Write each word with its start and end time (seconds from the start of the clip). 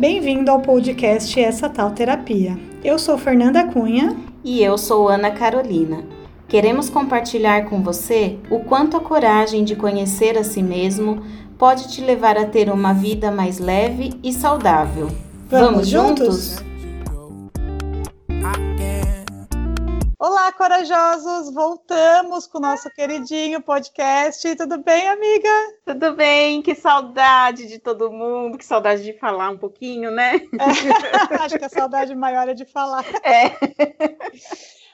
Bem-vindo 0.00 0.50
ao 0.50 0.62
podcast 0.62 1.38
Essa 1.38 1.68
Tal 1.68 1.90
Terapia. 1.90 2.58
Eu 2.82 2.98
sou 2.98 3.18
Fernanda 3.18 3.66
Cunha. 3.66 4.16
E 4.42 4.62
eu 4.62 4.78
sou 4.78 5.10
Ana 5.10 5.30
Carolina. 5.30 6.04
Queremos 6.48 6.88
compartilhar 6.88 7.66
com 7.66 7.82
você 7.82 8.38
o 8.48 8.60
quanto 8.60 8.96
a 8.96 9.00
coragem 9.00 9.62
de 9.62 9.76
conhecer 9.76 10.38
a 10.38 10.42
si 10.42 10.62
mesmo 10.62 11.22
pode 11.58 11.92
te 11.92 12.00
levar 12.00 12.38
a 12.38 12.46
ter 12.46 12.70
uma 12.70 12.94
vida 12.94 13.30
mais 13.30 13.58
leve 13.58 14.14
e 14.24 14.32
saudável. 14.32 15.08
Vamos, 15.50 15.70
Vamos 15.70 15.88
juntos? 15.88 16.69
Olá, 20.50 20.52
corajosos! 20.52 21.54
Voltamos 21.54 22.46
com 22.48 22.58
o 22.58 22.60
nosso 22.60 22.90
queridinho 22.90 23.62
podcast. 23.62 24.56
Tudo 24.56 24.78
bem, 24.78 25.06
amiga? 25.06 25.48
Tudo 25.86 26.16
bem, 26.16 26.60
que 26.60 26.74
saudade 26.74 27.68
de 27.68 27.78
todo 27.78 28.10
mundo, 28.10 28.58
que 28.58 28.64
saudade 28.64 29.04
de 29.04 29.12
falar 29.12 29.50
um 29.50 29.56
pouquinho, 29.56 30.10
né? 30.10 30.40
É, 30.58 31.34
acho 31.40 31.56
que 31.56 31.64
a 31.64 31.68
saudade 31.68 32.16
maior 32.16 32.48
é 32.48 32.54
de 32.54 32.64
falar. 32.64 33.04
É. 33.24 33.52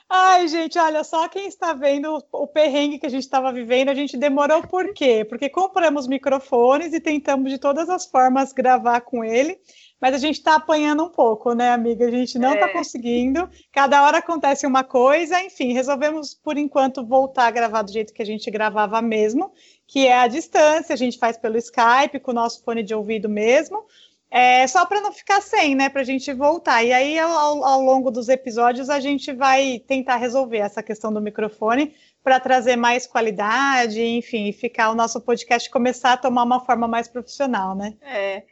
Ai, 0.07 0.47
gente, 0.47 0.77
olha 0.77 1.03
só 1.03 1.27
quem 1.27 1.47
está 1.47 1.73
vendo 1.73 2.23
o 2.31 2.47
perrengue 2.47 2.99
que 2.99 3.07
a 3.07 3.09
gente 3.09 3.23
estava 3.23 3.51
vivendo. 3.51 3.89
A 3.89 3.95
gente 3.95 4.15
demorou 4.15 4.61
por 4.61 4.93
quê? 4.93 5.25
Porque 5.27 5.49
compramos 5.49 6.07
microfones 6.07 6.93
e 6.93 6.99
tentamos 6.99 7.51
de 7.51 7.57
todas 7.57 7.89
as 7.89 8.05
formas 8.05 8.53
gravar 8.53 9.01
com 9.01 9.23
ele. 9.23 9.59
Mas 9.99 10.13
a 10.13 10.17
gente 10.19 10.35
está 10.35 10.55
apanhando 10.55 11.03
um 11.03 11.09
pouco, 11.09 11.53
né, 11.53 11.71
amiga? 11.71 12.05
A 12.05 12.11
gente 12.11 12.37
não 12.37 12.53
está 12.53 12.67
é. 12.67 12.73
conseguindo. 12.73 13.49
Cada 13.71 14.03
hora 14.03 14.19
acontece 14.19 14.67
uma 14.67 14.83
coisa. 14.83 15.41
Enfim, 15.41 15.73
resolvemos, 15.73 16.35
por 16.35 16.57
enquanto, 16.57 17.05
voltar 17.05 17.47
a 17.47 17.51
gravar 17.51 17.81
do 17.81 17.91
jeito 17.91 18.13
que 18.13 18.21
a 18.21 18.25
gente 18.25 18.49
gravava 18.51 19.01
mesmo, 19.01 19.51
que 19.87 20.05
é 20.05 20.19
a 20.19 20.27
distância. 20.27 20.93
A 20.93 20.97
gente 20.97 21.17
faz 21.17 21.37
pelo 21.37 21.57
Skype, 21.57 22.19
com 22.21 22.31
o 22.31 22.35
nosso 22.35 22.63
fone 22.63 22.83
de 22.83 22.93
ouvido 22.93 23.27
mesmo. 23.27 23.85
É, 24.29 24.67
só 24.67 24.85
para 24.85 25.01
não 25.01 25.11
ficar 25.11 25.41
sem, 25.41 25.73
né? 25.73 25.89
Para 25.89 26.01
a 26.01 26.05
gente 26.05 26.31
voltar. 26.31 26.83
E 26.83 26.93
aí, 26.93 27.17
ao, 27.17 27.63
ao, 27.63 27.81
longo 27.81 28.11
dos 28.11 28.29
episódios, 28.29 28.89
a 28.89 28.99
gente 28.99 29.33
vai 29.33 29.79
tentar 29.87 30.17
resolver 30.17 30.57
essa 30.57 30.83
questão 30.83 31.11
do 31.11 31.21
microfone 31.21 31.95
para 32.23 32.39
trazer 32.39 32.75
mais 32.75 33.07
qualidade, 33.07 34.03
enfim, 34.03 34.51
ficar 34.51 34.91
o 34.91 34.95
nosso 34.95 35.21
podcast 35.21 35.69
começar 35.71 36.13
a 36.13 36.17
tomar 36.17 36.43
uma 36.43 36.59
forma 36.59 36.87
mais 36.87 37.07
profissional, 37.07 37.73
né? 37.73 37.95
É 38.01 38.43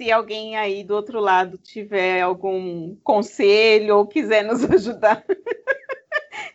se 0.00 0.10
alguém 0.10 0.56
aí 0.56 0.82
do 0.82 0.94
outro 0.94 1.20
lado 1.20 1.58
tiver 1.58 2.22
algum 2.22 2.96
conselho 3.04 3.98
ou 3.98 4.06
quiser 4.06 4.42
nos 4.42 4.64
ajudar. 4.72 5.22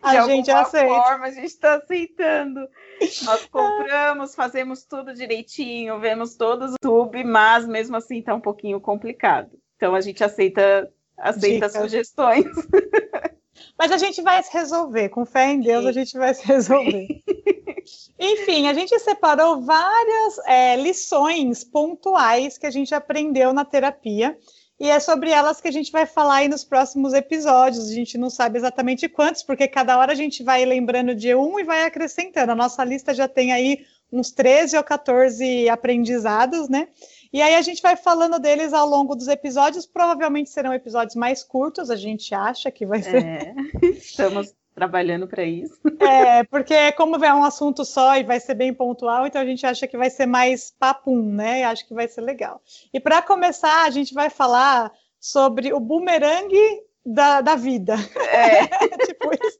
a 0.01 0.21
gente 0.25 0.49
aceita. 0.49 0.87
forma, 0.87 1.25
a 1.27 1.29
gente 1.29 1.45
está 1.45 1.75
aceitando. 1.75 2.67
Nós 3.23 3.45
compramos, 3.53 4.33
fazemos 4.33 4.83
tudo 4.83 5.13
direitinho, 5.13 5.99
vemos 5.99 6.35
todos 6.35 6.71
o 6.71 6.75
YouTube, 6.81 7.23
mas 7.23 7.67
mesmo 7.67 7.95
assim 7.95 8.17
está 8.17 8.33
um 8.33 8.41
pouquinho 8.41 8.81
complicado. 8.81 9.51
Então 9.75 9.93
a 9.93 10.01
gente 10.01 10.23
aceita, 10.23 10.91
aceita 11.15 11.69
sugestões. 11.69 12.47
Mas 13.79 13.89
a 13.89 13.97
gente 13.97 14.21
vai 14.21 14.41
se 14.43 14.51
resolver, 14.51 15.09
com 15.09 15.25
fé 15.25 15.51
em 15.51 15.61
Deus, 15.61 15.83
Sim. 15.83 15.89
a 15.89 15.91
gente 15.93 16.17
vai 16.17 16.33
se 16.33 16.45
resolver. 16.45 17.07
Enfim, 18.19 18.67
a 18.67 18.73
gente 18.73 18.97
separou 18.99 19.61
várias 19.61 20.37
é, 20.45 20.75
lições 20.75 21.63
pontuais 21.63 22.57
que 22.57 22.65
a 22.65 22.71
gente 22.71 22.93
aprendeu 22.93 23.53
na 23.53 23.65
terapia. 23.65 24.37
E 24.77 24.89
é 24.89 24.99
sobre 24.99 25.29
elas 25.29 25.61
que 25.61 25.69
a 25.69 25.71
gente 25.71 25.91
vai 25.91 26.05
falar 26.05 26.35
aí 26.35 26.47
nos 26.49 26.63
próximos 26.63 27.13
episódios. 27.13 27.89
A 27.89 27.93
gente 27.93 28.17
não 28.17 28.29
sabe 28.29 28.57
exatamente 28.57 29.07
quantos, 29.07 29.41
porque 29.41 29.67
cada 29.67 29.97
hora 29.97 30.11
a 30.11 30.15
gente 30.15 30.43
vai 30.43 30.65
lembrando 30.65 31.15
de 31.15 31.33
um 31.33 31.59
e 31.59 31.63
vai 31.63 31.83
acrescentando. 31.83 32.51
A 32.51 32.55
nossa 32.55 32.83
lista 32.83 33.13
já 33.13 33.27
tem 33.27 33.53
aí 33.53 33.85
uns 34.11 34.31
13 34.31 34.77
ou 34.77 34.83
14 34.83 35.69
aprendizados, 35.69 36.67
né? 36.67 36.89
E 37.31 37.41
aí 37.41 37.55
a 37.55 37.61
gente 37.61 37.81
vai 37.81 37.95
falando 37.95 38.37
deles 38.37 38.73
ao 38.73 38.87
longo 38.87 39.15
dos 39.15 39.29
episódios. 39.29 39.85
Provavelmente 39.85 40.49
serão 40.49 40.73
episódios 40.73 41.15
mais 41.15 41.41
curtos, 41.41 41.89
a 41.89 41.95
gente 41.95 42.35
acha 42.35 42.69
que 42.69 42.85
vai 42.85 43.01
ser. 43.01 43.25
É, 43.25 43.55
estamos 43.87 44.53
trabalhando 44.75 45.27
para 45.27 45.43
isso. 45.43 45.79
É, 46.05 46.43
porque 46.43 46.91
como 46.91 47.23
é 47.23 47.33
um 47.33 47.43
assunto 47.43 47.83
só 47.83 48.17
e 48.17 48.23
vai 48.23 48.39
ser 48.39 48.53
bem 48.53 48.73
pontual, 48.73 49.25
então 49.25 49.41
a 49.41 49.45
gente 49.45 49.65
acha 49.65 49.87
que 49.87 49.97
vai 49.97 50.09
ser 50.09 50.25
mais 50.25 50.71
papum, 50.77 51.33
né? 51.33 51.63
Acho 51.63 51.87
que 51.87 51.93
vai 51.93 52.07
ser 52.07 52.21
legal. 52.21 52.61
E 52.93 52.99
para 52.99 53.21
começar, 53.21 53.85
a 53.85 53.89
gente 53.89 54.13
vai 54.13 54.29
falar 54.29 54.91
sobre 55.19 55.73
o 55.73 55.79
bumerangue 55.79 56.81
da, 57.05 57.41
da 57.41 57.55
vida. 57.55 57.95
É. 58.29 58.67
tipo 59.07 59.31
isso. 59.33 59.59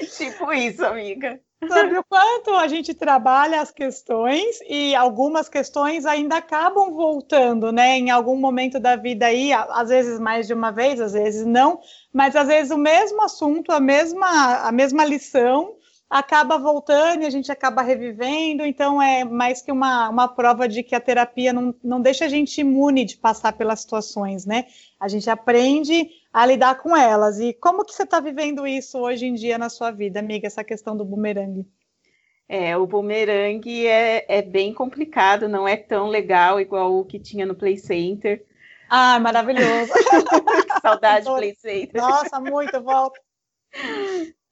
tipo 0.16 0.52
isso, 0.52 0.84
amiga 0.84 1.40
sobre 1.66 1.98
o 1.98 2.04
quanto 2.04 2.50
a 2.54 2.68
gente 2.68 2.92
trabalha 2.92 3.60
as 3.60 3.70
questões 3.70 4.58
e 4.68 4.94
algumas 4.94 5.48
questões 5.48 6.04
ainda 6.04 6.36
acabam 6.36 6.92
voltando, 6.92 7.72
né? 7.72 7.96
Em 7.96 8.10
algum 8.10 8.36
momento 8.36 8.78
da 8.78 8.94
vida 8.94 9.26
aí, 9.26 9.52
às 9.52 9.88
vezes 9.88 10.20
mais 10.20 10.46
de 10.46 10.54
uma 10.54 10.70
vez, 10.70 11.00
às 11.00 11.12
vezes 11.12 11.46
não, 11.46 11.80
mas 12.12 12.36
às 12.36 12.46
vezes 12.46 12.70
o 12.70 12.78
mesmo 12.78 13.22
assunto, 13.22 13.72
a 13.72 13.80
mesma, 13.80 14.68
a 14.68 14.72
mesma 14.72 15.04
lição 15.04 15.74
acaba 16.08 16.56
voltando 16.56 17.22
e 17.22 17.26
a 17.26 17.30
gente 17.30 17.50
acaba 17.50 17.82
revivendo, 17.82 18.64
então 18.64 19.02
é 19.02 19.24
mais 19.24 19.60
que 19.60 19.72
uma, 19.72 20.08
uma 20.08 20.28
prova 20.28 20.68
de 20.68 20.82
que 20.84 20.94
a 20.94 21.00
terapia 21.00 21.52
não, 21.52 21.74
não 21.82 22.00
deixa 22.00 22.26
a 22.26 22.28
gente 22.28 22.60
imune 22.60 23.04
de 23.04 23.16
passar 23.16 23.52
pelas 23.54 23.80
situações, 23.80 24.46
né? 24.46 24.66
A 25.00 25.08
gente 25.08 25.28
aprende 25.28 26.08
a 26.36 26.44
lidar 26.44 26.74
com 26.74 26.94
elas. 26.94 27.40
E 27.40 27.54
como 27.54 27.82
que 27.82 27.94
você 27.94 28.02
está 28.02 28.20
vivendo 28.20 28.66
isso 28.66 28.98
hoje 28.98 29.24
em 29.24 29.32
dia 29.32 29.56
na 29.56 29.70
sua 29.70 29.90
vida, 29.90 30.20
amiga, 30.20 30.46
essa 30.46 30.62
questão 30.62 30.94
do 30.94 31.02
bumerangue? 31.02 31.66
É, 32.46 32.76
o 32.76 32.86
bumerangue 32.86 33.86
é, 33.86 34.26
é 34.28 34.42
bem 34.42 34.74
complicado, 34.74 35.48
não 35.48 35.66
é 35.66 35.78
tão 35.78 36.08
legal 36.08 36.60
igual 36.60 36.94
o 36.94 37.06
que 37.06 37.18
tinha 37.18 37.46
no 37.46 37.54
Play 37.54 37.78
Center. 37.78 38.44
Ah, 38.86 39.18
maravilhoso! 39.18 39.90
Saudade 40.82 41.24
do 41.24 41.36
Play 41.36 41.54
Center. 41.56 42.02
Nossa, 42.02 42.38
muito, 42.38 42.82
volta. 42.82 43.18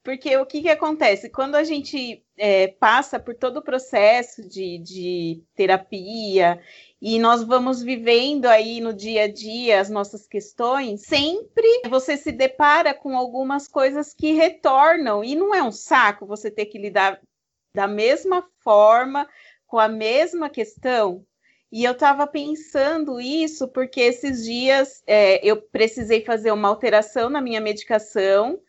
Porque 0.03 0.35
o 0.37 0.45
que, 0.45 0.63
que 0.63 0.69
acontece? 0.69 1.29
Quando 1.29 1.53
a 1.53 1.63
gente 1.63 2.25
é, 2.35 2.67
passa 2.67 3.19
por 3.19 3.35
todo 3.35 3.57
o 3.57 3.63
processo 3.63 4.41
de, 4.41 4.79
de 4.79 5.43
terapia 5.55 6.59
e 7.01 7.19
nós 7.19 7.43
vamos 7.43 7.81
vivendo 7.81 8.45
aí 8.45 8.79
no 8.79 8.93
dia 8.93 9.23
a 9.23 9.27
dia 9.31 9.79
as 9.79 9.89
nossas 9.89 10.25
questões, 10.27 11.01
sempre 11.01 11.81
você 11.89 12.17
se 12.17 12.31
depara 12.31 12.93
com 12.93 13.17
algumas 13.17 13.67
coisas 13.67 14.13
que 14.13 14.33
retornam, 14.33 15.23
e 15.23 15.35
não 15.35 15.53
é 15.53 15.61
um 15.61 15.71
saco 15.71 16.25
você 16.25 16.49
ter 16.49 16.65
que 16.65 16.77
lidar 16.77 17.19
da 17.73 17.87
mesma 17.87 18.47
forma, 18.63 19.27
com 19.67 19.77
a 19.77 19.87
mesma 19.87 20.49
questão. 20.49 21.25
E 21.71 21.83
eu 21.83 21.91
estava 21.91 22.25
pensando 22.25 23.19
isso 23.19 23.67
porque 23.67 23.99
esses 23.99 24.45
dias 24.45 25.03
é, 25.05 25.45
eu 25.45 25.61
precisei 25.61 26.23
fazer 26.23 26.51
uma 26.51 26.69
alteração 26.69 27.29
na 27.29 27.41
minha 27.41 27.59
medicação 27.59 28.59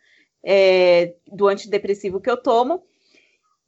é, 0.43 1.15
do 1.25 1.47
antidepressivo 1.47 2.19
que 2.19 2.29
eu 2.29 2.35
tomo. 2.35 2.83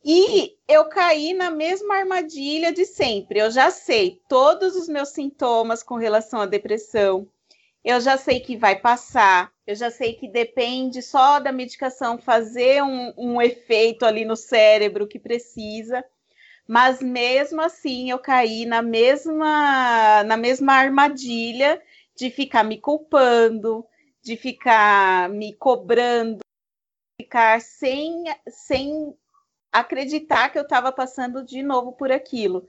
E 0.04 0.58
eu 0.68 0.86
caí 0.86 1.34
na 1.34 1.52
mesma 1.52 1.98
armadilha 1.98 2.72
de 2.72 2.86
sempre. 2.86 3.40
Eu 3.40 3.52
já 3.52 3.70
sei 3.70 4.22
todos 4.30 4.76
os 4.76 4.88
meus 4.88 5.10
sintomas 5.10 5.84
com 5.84 5.96
relação 5.96 6.42
à 6.42 6.46
depressão. 6.46 7.28
Eu 7.84 8.00
já 8.00 8.18
sei 8.18 8.40
que 8.40 8.56
vai 8.56 8.80
passar. 8.80 9.52
Eu 9.68 9.76
já 9.76 9.92
sei 9.92 10.14
que 10.14 10.28
depende 10.28 11.02
só 11.02 11.40
da 11.40 11.52
medicação 11.52 12.18
fazer 12.18 12.82
um, 12.84 13.14
um 13.18 13.42
efeito 13.42 14.06
ali 14.06 14.26
no 14.26 14.36
cérebro 14.36 15.08
que 15.08 15.20
precisa. 15.20 16.04
Mas 16.68 17.02
mesmo 17.02 17.62
assim 17.62 18.12
eu 18.12 18.20
caí 18.20 18.66
na 18.66 18.82
mesma 18.82 20.24
na 20.24 20.38
mesma 20.38 20.74
armadilha 20.74 21.82
de 22.16 22.30
ficar 22.30 22.64
me 22.64 22.78
culpando, 22.78 23.86
de 24.22 24.38
ficar 24.38 25.30
me 25.30 25.54
cobrando 25.54 26.40
ficar 27.20 27.60
sem, 27.62 28.24
sem 28.48 29.14
acreditar 29.72 30.50
que 30.50 30.58
eu 30.58 30.64
estava 30.64 30.92
passando 30.92 31.44
de 31.44 31.62
novo 31.62 31.92
por 31.92 32.12
aquilo. 32.12 32.68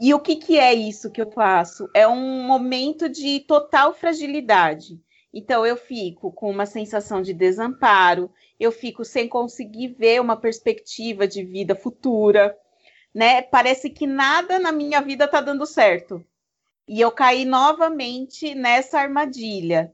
E 0.00 0.14
o 0.14 0.20
que, 0.20 0.36
que 0.36 0.58
é 0.58 0.72
isso 0.72 1.10
que 1.10 1.20
eu 1.20 1.30
faço? 1.30 1.88
É 1.92 2.06
um 2.06 2.42
momento 2.42 3.08
de 3.08 3.40
total 3.40 3.92
fragilidade. 3.92 5.00
Então, 5.32 5.66
eu 5.66 5.76
fico 5.76 6.32
com 6.32 6.50
uma 6.50 6.66
sensação 6.66 7.20
de 7.20 7.34
desamparo, 7.34 8.30
eu 8.58 8.72
fico 8.72 9.04
sem 9.04 9.28
conseguir 9.28 9.88
ver 9.88 10.20
uma 10.20 10.36
perspectiva 10.36 11.26
de 11.26 11.44
vida 11.44 11.74
futura, 11.74 12.56
né? 13.14 13.42
Parece 13.42 13.90
que 13.90 14.06
nada 14.06 14.58
na 14.58 14.72
minha 14.72 15.00
vida 15.00 15.24
está 15.24 15.40
dando 15.40 15.66
certo. 15.66 16.24
E 16.86 17.00
eu 17.00 17.10
caí 17.10 17.44
novamente 17.44 18.54
nessa 18.54 18.98
armadilha. 18.98 19.92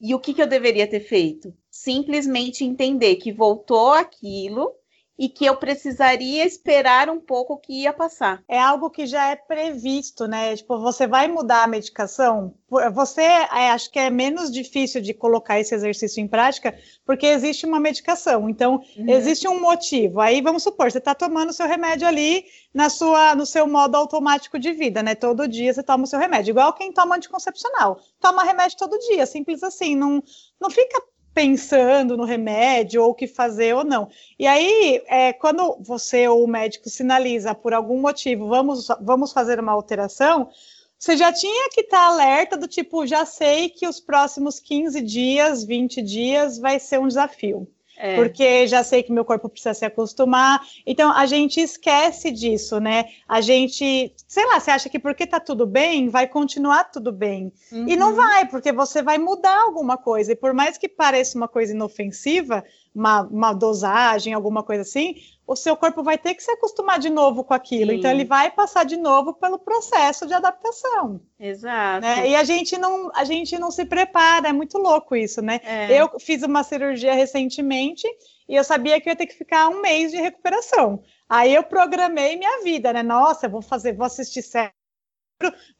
E 0.00 0.14
o 0.14 0.18
que, 0.18 0.32
que 0.32 0.42
eu 0.42 0.46
deveria 0.46 0.86
ter 0.86 1.00
feito? 1.00 1.54
Simplesmente 1.70 2.64
entender 2.64 3.16
que 3.16 3.32
voltou 3.32 3.92
aquilo 3.92 4.74
e 5.20 5.28
que 5.28 5.44
eu 5.44 5.54
precisaria 5.54 6.46
esperar 6.46 7.10
um 7.10 7.20
pouco 7.20 7.58
que 7.58 7.82
ia 7.82 7.92
passar. 7.92 8.42
É 8.48 8.58
algo 8.58 8.88
que 8.88 9.04
já 9.04 9.28
é 9.28 9.36
previsto, 9.36 10.26
né? 10.26 10.56
Tipo, 10.56 10.80
você 10.80 11.06
vai 11.06 11.28
mudar 11.28 11.62
a 11.62 11.66
medicação, 11.66 12.54
você 12.94 13.20
é, 13.20 13.70
acho 13.70 13.90
que 13.90 13.98
é 13.98 14.08
menos 14.08 14.50
difícil 14.50 15.02
de 15.02 15.12
colocar 15.12 15.60
esse 15.60 15.74
exercício 15.74 16.22
em 16.22 16.26
prática, 16.26 16.74
porque 17.04 17.26
existe 17.26 17.66
uma 17.66 17.78
medicação. 17.78 18.48
Então, 18.48 18.82
uhum. 18.96 19.10
existe 19.10 19.46
um 19.46 19.60
motivo. 19.60 20.20
Aí 20.20 20.40
vamos 20.40 20.62
supor, 20.62 20.90
você 20.90 20.96
está 20.96 21.14
tomando 21.14 21.52
seu 21.52 21.66
remédio 21.66 22.08
ali 22.08 22.46
na 22.72 22.88
sua, 22.88 23.34
no 23.34 23.44
seu 23.44 23.66
modo 23.66 23.96
automático 23.96 24.58
de 24.58 24.72
vida, 24.72 25.02
né? 25.02 25.14
Todo 25.14 25.46
dia 25.46 25.74
você 25.74 25.82
toma 25.82 26.04
o 26.04 26.06
seu 26.06 26.18
remédio, 26.18 26.52
igual 26.52 26.72
quem 26.72 26.94
toma 26.94 27.16
anticoncepcional. 27.16 28.00
Toma 28.18 28.42
remédio 28.42 28.78
todo 28.78 28.98
dia, 28.98 29.26
simples 29.26 29.62
assim. 29.62 29.94
Não, 29.94 30.22
não 30.58 30.70
fica 30.70 31.02
pensando 31.34 32.16
no 32.16 32.24
remédio 32.24 33.02
ou 33.02 33.10
o 33.10 33.14
que 33.14 33.26
fazer 33.26 33.74
ou 33.74 33.84
não. 33.84 34.08
E 34.38 34.46
aí, 34.46 35.02
é, 35.06 35.32
quando 35.32 35.76
você 35.80 36.26
ou 36.28 36.44
o 36.44 36.48
médico 36.48 36.88
sinaliza 36.88 37.54
por 37.54 37.72
algum 37.72 38.00
motivo, 38.00 38.48
vamos, 38.48 38.88
vamos 39.00 39.32
fazer 39.32 39.60
uma 39.60 39.72
alteração, 39.72 40.50
você 40.98 41.16
já 41.16 41.32
tinha 41.32 41.70
que 41.70 41.80
estar 41.80 41.98
tá 41.98 42.06
alerta 42.06 42.56
do 42.56 42.68
tipo, 42.68 43.06
já 43.06 43.24
sei 43.24 43.70
que 43.70 43.86
os 43.86 44.00
próximos 44.00 44.60
15 44.60 45.00
dias, 45.00 45.64
20 45.64 46.02
dias 46.02 46.58
vai 46.58 46.78
ser 46.78 47.00
um 47.00 47.08
desafio. 47.08 47.66
É. 48.02 48.16
Porque 48.16 48.66
já 48.66 48.82
sei 48.82 49.02
que 49.02 49.12
meu 49.12 49.26
corpo 49.26 49.46
precisa 49.46 49.74
se 49.74 49.84
acostumar. 49.84 50.62
Então, 50.86 51.12
a 51.12 51.26
gente 51.26 51.60
esquece 51.60 52.30
disso, 52.30 52.80
né? 52.80 53.04
A 53.28 53.42
gente, 53.42 54.14
sei 54.26 54.46
lá, 54.46 54.58
você 54.58 54.70
acha 54.70 54.88
que 54.88 54.98
porque 54.98 55.26
tá 55.26 55.38
tudo 55.38 55.66
bem, 55.66 56.08
vai 56.08 56.26
continuar 56.26 56.84
tudo 56.84 57.12
bem. 57.12 57.52
Uhum. 57.70 57.86
E 57.86 57.96
não 57.96 58.10
uhum. 58.10 58.16
vai, 58.16 58.48
porque 58.48 58.72
você 58.72 59.02
vai 59.02 59.18
mudar 59.18 59.54
alguma 59.64 59.98
coisa. 59.98 60.32
E 60.32 60.36
por 60.36 60.54
mais 60.54 60.78
que 60.78 60.88
pareça 60.88 61.36
uma 61.36 61.46
coisa 61.46 61.74
inofensiva, 61.74 62.64
uma, 62.94 63.22
uma 63.22 63.52
dosagem, 63.52 64.34
alguma 64.34 64.62
coisa 64.62 64.82
assim, 64.82 65.16
o 65.46 65.56
seu 65.56 65.76
corpo 65.76 66.02
vai 66.02 66.16
ter 66.16 66.34
que 66.34 66.42
se 66.42 66.50
acostumar 66.50 66.98
de 66.98 67.10
novo 67.10 67.42
com 67.42 67.52
aquilo. 67.54 67.90
Sim. 67.90 67.96
Então, 67.96 68.10
ele 68.10 68.24
vai 68.24 68.50
passar 68.50 68.84
de 68.84 68.96
novo 68.96 69.34
pelo 69.34 69.58
processo 69.58 70.26
de 70.26 70.34
adaptação. 70.34 71.20
Exato. 71.38 72.02
Né? 72.02 72.28
E 72.28 72.36
a 72.36 72.44
gente, 72.44 72.78
não, 72.78 73.10
a 73.14 73.24
gente 73.24 73.58
não 73.58 73.70
se 73.70 73.84
prepara, 73.84 74.48
é 74.48 74.52
muito 74.52 74.78
louco 74.78 75.16
isso, 75.16 75.42
né? 75.42 75.60
É. 75.64 76.00
Eu 76.00 76.18
fiz 76.20 76.42
uma 76.42 76.62
cirurgia 76.62 77.14
recentemente 77.14 78.06
e 78.48 78.54
eu 78.54 78.62
sabia 78.62 79.00
que 79.00 79.08
eu 79.08 79.12
ia 79.12 79.16
ter 79.16 79.26
que 79.26 79.34
ficar 79.34 79.68
um 79.68 79.80
mês 79.80 80.12
de 80.12 80.18
recuperação. 80.18 81.02
Aí 81.28 81.54
eu 81.54 81.62
programei 81.64 82.36
minha 82.36 82.62
vida, 82.62 82.92
né? 82.92 83.02
Nossa, 83.02 83.48
vou 83.48 83.62
fazer, 83.62 83.92
vou 83.92 84.06
assistir 84.06 84.42
série, 84.42 84.72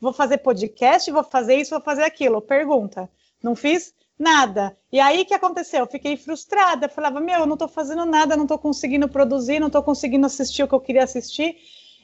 vou 0.00 0.12
fazer 0.12 0.38
podcast, 0.38 1.10
vou 1.10 1.24
fazer 1.24 1.56
isso, 1.56 1.70
vou 1.70 1.82
fazer 1.82 2.02
aquilo. 2.02 2.42
Pergunta. 2.42 3.08
Não 3.42 3.54
fiz 3.54 3.94
nada. 4.20 4.76
E 4.92 5.00
aí 5.00 5.22
o 5.22 5.24
que 5.24 5.32
aconteceu? 5.32 5.80
Eu 5.80 5.86
fiquei 5.86 6.16
frustrada, 6.16 6.88
falava, 6.88 7.20
meu, 7.20 7.40
eu 7.40 7.46
não 7.46 7.54
estou 7.54 7.66
fazendo 7.68 8.04
nada, 8.04 8.36
não 8.36 8.44
estou 8.44 8.58
conseguindo 8.58 9.08
produzir, 9.08 9.58
não 9.58 9.68
estou 9.68 9.82
conseguindo 9.82 10.26
assistir 10.26 10.62
o 10.62 10.68
que 10.68 10.74
eu 10.74 10.80
queria 10.80 11.04
assistir. 11.04 11.56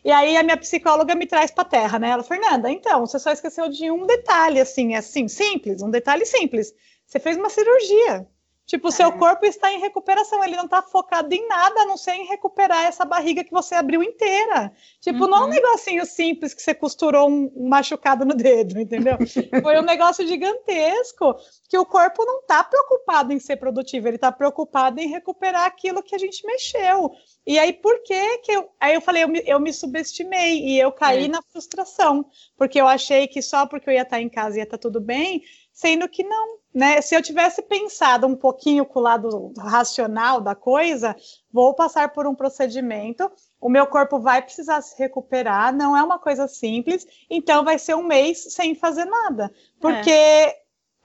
E 0.02 0.10
aí 0.10 0.36
a 0.36 0.42
minha 0.42 0.56
psicóloga 0.56 1.14
me 1.14 1.26
traz 1.26 1.50
para 1.50 1.64
terra, 1.64 1.98
né? 1.98 2.10
Ela, 2.10 2.22
Fernanda, 2.22 2.70
então, 2.70 3.06
você 3.06 3.18
só 3.18 3.30
esqueceu 3.30 3.68
de 3.68 3.90
um 3.90 4.06
detalhe, 4.06 4.60
assim, 4.60 4.94
assim, 4.94 5.28
simples, 5.28 5.82
um 5.82 5.90
detalhe 5.90 6.24
simples. 6.24 6.72
Você 7.06 7.20
fez 7.20 7.36
uma 7.36 7.50
cirurgia. 7.50 8.26
Tipo, 8.66 8.88
o 8.88 8.92
seu 8.92 9.08
é. 9.10 9.12
corpo 9.12 9.46
está 9.46 9.72
em 9.72 9.78
recuperação, 9.78 10.42
ele 10.42 10.56
não 10.56 10.64
está 10.64 10.82
focado 10.82 11.32
em 11.32 11.46
nada, 11.46 11.82
a 11.82 11.86
não 11.86 11.96
ser 11.96 12.14
em 12.14 12.26
recuperar 12.26 12.84
essa 12.84 13.04
barriga 13.04 13.44
que 13.44 13.52
você 13.52 13.76
abriu 13.76 14.02
inteira. 14.02 14.72
Tipo, 15.00 15.24
uhum. 15.24 15.30
não 15.30 15.38
é 15.38 15.40
um 15.40 15.44
uhum. 15.44 15.50
negocinho 15.50 16.04
simples 16.04 16.52
que 16.52 16.60
você 16.60 16.74
costurou 16.74 17.30
um, 17.30 17.52
um 17.54 17.68
machucado 17.68 18.24
no 18.24 18.34
dedo, 18.34 18.80
entendeu? 18.80 19.18
Foi 19.62 19.78
um 19.78 19.84
negócio 19.84 20.26
gigantesco 20.26 21.36
que 21.68 21.78
o 21.78 21.86
corpo 21.86 22.24
não 22.24 22.40
está 22.40 22.64
preocupado 22.64 23.32
em 23.32 23.38
ser 23.38 23.56
produtivo, 23.56 24.08
ele 24.08 24.16
está 24.16 24.32
preocupado 24.32 25.00
em 25.00 25.08
recuperar 25.08 25.64
aquilo 25.64 26.02
que 26.02 26.16
a 26.16 26.18
gente 26.18 26.44
mexeu. 26.44 27.12
E 27.46 27.60
aí, 27.60 27.72
por 27.72 28.02
que 28.02 28.38
que 28.38 28.50
eu... 28.50 28.68
Aí 28.80 28.94
eu 28.94 29.00
falei, 29.00 29.22
eu 29.22 29.28
me, 29.28 29.42
eu 29.46 29.60
me 29.60 29.72
subestimei 29.72 30.60
e 30.60 30.78
eu 30.78 30.90
caí 30.90 31.26
é. 31.26 31.28
na 31.28 31.40
frustração, 31.40 32.26
porque 32.56 32.80
eu 32.80 32.88
achei 32.88 33.28
que 33.28 33.40
só 33.40 33.64
porque 33.64 33.88
eu 33.88 33.94
ia 33.94 34.02
estar 34.02 34.20
em 34.20 34.28
casa 34.28 34.56
ia 34.56 34.64
estar 34.64 34.78
tudo 34.78 35.00
bem, 35.00 35.42
sendo 35.76 36.08
que 36.08 36.25
não, 36.25 36.56
né? 36.73 37.02
Se 37.02 37.14
eu 37.14 37.20
tivesse 37.20 37.61
pensado 37.61 38.26
um 38.26 38.34
pouquinho 38.34 38.87
com 38.87 38.99
o 38.99 39.02
lado 39.02 39.52
racional 39.58 40.40
da 40.40 40.55
coisa, 40.55 41.14
vou 41.52 41.75
passar 41.75 42.14
por 42.14 42.26
um 42.26 42.34
procedimento, 42.34 43.31
o 43.61 43.69
meu 43.69 43.87
corpo 43.87 44.19
vai 44.19 44.40
precisar 44.40 44.81
se 44.81 44.96
recuperar, 44.99 45.76
não 45.76 45.94
é 45.94 46.02
uma 46.02 46.19
coisa 46.19 46.49
simples, 46.49 47.06
então 47.28 47.62
vai 47.62 47.78
ser 47.78 47.94
um 47.94 48.02
mês 48.02 48.55
sem 48.55 48.75
fazer 48.75 49.05
nada, 49.05 49.52
porque 49.78 50.11
é. 50.11 50.56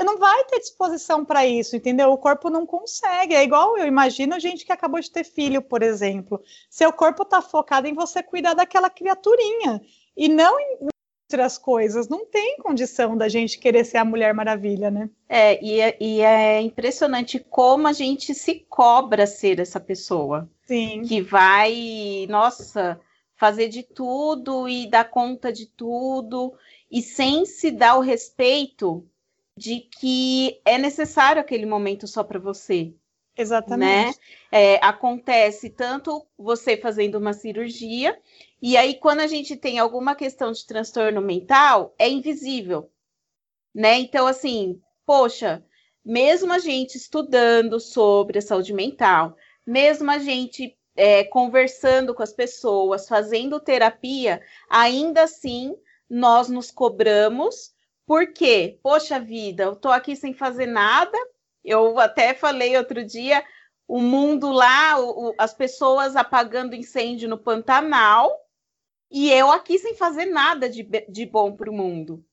não 0.06 0.18
vai 0.18 0.46
ter 0.46 0.60
disposição 0.60 1.26
para 1.26 1.46
isso, 1.46 1.76
entendeu? 1.76 2.10
O 2.10 2.18
corpo 2.18 2.50
não 2.50 2.66
consegue. 2.66 3.36
É 3.36 3.44
igual 3.44 3.78
eu 3.78 3.86
imagino 3.86 4.40
gente 4.40 4.66
que 4.66 4.72
acabou 4.72 5.02
de 5.02 5.12
ter 5.12 5.26
filho, 5.26 5.62
por 5.62 5.84
exemplo. 5.84 6.42
Seu 6.70 6.94
corpo 6.94 7.24
está 7.24 7.42
focado 7.42 7.90
em 7.90 7.94
você 7.94 8.24
cuidar 8.24 8.54
daquela 8.54 8.90
criaturinha 8.90 9.82
e 10.16 10.30
não 10.30 10.58
em 10.58 10.92
outras 11.32 11.58
coisas. 11.58 12.10
Não 12.10 12.26
tem 12.26 12.58
condição 12.58 13.16
da 13.16 13.30
gente 13.30 13.58
querer 13.58 13.86
ser 13.86 13.98
a 13.98 14.06
Mulher 14.06 14.34
Maravilha, 14.34 14.92
né? 14.92 15.10
É, 15.30 15.64
e 15.64 15.80
é, 15.80 15.98
e 16.00 16.22
é 16.22 16.62
impressionante 16.62 17.40
como 17.40 17.88
a 17.88 17.94
gente 17.94 18.34
se 18.34 18.66
cobra 18.70 19.26
ser 19.26 19.60
essa 19.60 19.80
pessoa. 19.80 20.50
Sim. 20.66 21.04
Que 21.04 21.22
vai, 21.22 22.28
nossa, 22.30 23.00
fazer 23.36 23.70
de 23.70 23.84
tudo 23.84 24.68
e 24.68 24.90
dar 24.90 25.10
conta 25.10 25.52
de 25.52 25.66
tudo, 25.66 26.54
e 26.92 27.02
sem 27.02 27.46
se 27.46 27.72
dar 27.72 27.98
o 27.98 28.02
respeito 28.02 29.08
de 29.56 29.80
que 29.80 30.60
é 30.66 30.78
necessário 30.78 31.42
aquele 31.42 31.66
momento 31.66 32.08
só 32.08 32.24
para 32.24 32.40
você. 32.40 32.94
Exatamente. 33.38 34.18
Né? 34.18 34.24
É, 34.52 34.86
acontece 34.86 35.70
tanto 35.70 36.26
você 36.38 36.78
fazendo 36.78 37.16
uma 37.16 37.34
cirurgia, 37.34 38.20
e 38.62 38.78
aí, 38.78 38.94
quando 38.96 39.22
a 39.22 39.28
gente 39.28 39.56
tem 39.56 39.80
alguma 39.80 40.14
questão 40.14 40.52
de 40.52 40.66
transtorno 40.68 41.20
mental, 41.20 41.96
é 41.98 42.08
invisível, 42.08 42.92
né? 43.74 43.98
Então, 43.98 44.28
assim, 44.28 44.80
poxa, 45.04 45.66
mesmo 46.06 46.54
a 46.54 46.60
gente 46.60 46.96
estudando 46.96 47.80
sobre 47.80 48.38
a 48.38 48.42
saúde 48.42 48.72
mental, 48.72 49.36
mesmo 49.66 50.12
a 50.12 50.20
gente 50.20 50.78
é, 50.96 51.24
conversando 51.24 52.14
com 52.14 52.22
as 52.22 52.34
pessoas, 52.34 53.08
fazendo 53.08 53.60
terapia, 53.60 54.42
ainda 54.70 55.24
assim 55.24 55.76
nós 56.08 56.50
nos 56.50 56.70
cobramos, 56.70 57.74
porque, 58.06 58.78
poxa 58.84 59.20
vida, 59.20 59.64
eu 59.64 59.76
tô 59.76 59.90
aqui 59.90 60.16
sem 60.16 60.34
fazer 60.34 60.66
nada. 60.66 61.18
Eu 61.64 62.00
até 62.00 62.34
falei 62.34 62.76
outro 62.78 63.06
dia, 63.06 63.44
o 63.88 64.00
mundo 64.00 64.52
lá, 64.52 65.00
o, 65.00 65.34
as 65.38 65.54
pessoas 65.54 66.16
apagando 66.16 66.76
incêndio 66.76 67.30
no 67.30 67.38
Pantanal, 67.38 68.32
e 69.10 69.30
eu 69.32 69.52
aqui 69.52 69.78
sem 69.78 69.96
fazer 69.96 70.26
nada 70.26 70.70
de, 70.70 70.84
de 70.84 71.26
bom 71.26 71.56
para 71.56 71.70
o 71.70 71.74
mundo. 71.74 72.24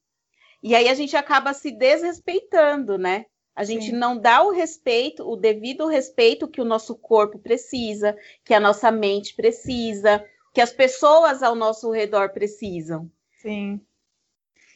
E 0.63 0.75
aí 0.75 0.89
a 0.89 0.95
gente 0.95 1.17
acaba 1.17 1.53
se 1.53 1.71
desrespeitando, 1.71 2.97
né? 2.97 3.27
A 3.55 3.65
gente 3.65 3.87
Sim. 3.87 3.97
não 3.97 4.17
dá 4.17 4.43
o 4.43 4.53
respeito, 4.53 5.29
o 5.29 5.35
devido 5.35 5.89
respeito 5.89 6.47
que 6.47 6.61
o 6.61 6.65
nosso 6.65 6.95
corpo 6.95 7.41
precisa, 7.41 8.17
que 8.45 8.55
a 8.55 8.61
nossa 8.61 8.91
mente 8.93 9.35
precisa, 9.35 10.25
que 10.55 10.61
as 10.61 10.73
pessoas 10.73 11.43
ao 11.43 11.57
nosso 11.57 11.91
redor 11.91 12.33
precisam. 12.33 13.11
Sim. 13.43 13.81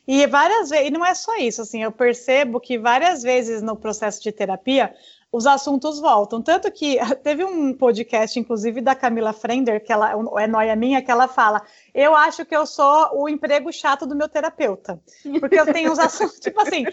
E 0.06 0.26
várias 0.26 0.70
vezes, 0.70 0.88
e 0.88 0.90
não 0.90 1.04
é 1.04 1.14
só 1.14 1.36
isso, 1.36 1.62
assim, 1.62 1.82
eu 1.82 1.92
percebo 1.92 2.58
que 2.58 2.76
várias 2.76 3.22
vezes 3.22 3.62
no 3.62 3.76
processo 3.76 4.22
de 4.22 4.32
terapia 4.32 4.92
os 5.32 5.46
assuntos 5.46 5.98
voltam. 5.98 6.42
Tanto 6.42 6.70
que 6.70 6.98
teve 7.24 7.42
um 7.42 7.72
podcast, 7.72 8.38
inclusive, 8.38 8.82
da 8.82 8.94
Camila 8.94 9.32
Frender, 9.32 9.82
que 9.82 9.90
ela 9.90 10.12
é 10.38 10.46
noia 10.46 10.76
minha, 10.76 11.00
que 11.00 11.10
ela 11.10 11.26
fala: 11.26 11.62
Eu 11.94 12.14
acho 12.14 12.44
que 12.44 12.54
eu 12.54 12.66
sou 12.66 13.10
o 13.14 13.28
emprego 13.28 13.72
chato 13.72 14.04
do 14.06 14.14
meu 14.14 14.28
terapeuta. 14.28 15.00
Porque 15.40 15.58
eu 15.58 15.72
tenho 15.72 15.90
uns 15.90 15.98
assuntos, 15.98 16.38
tipo 16.38 16.60
assim, 16.60 16.84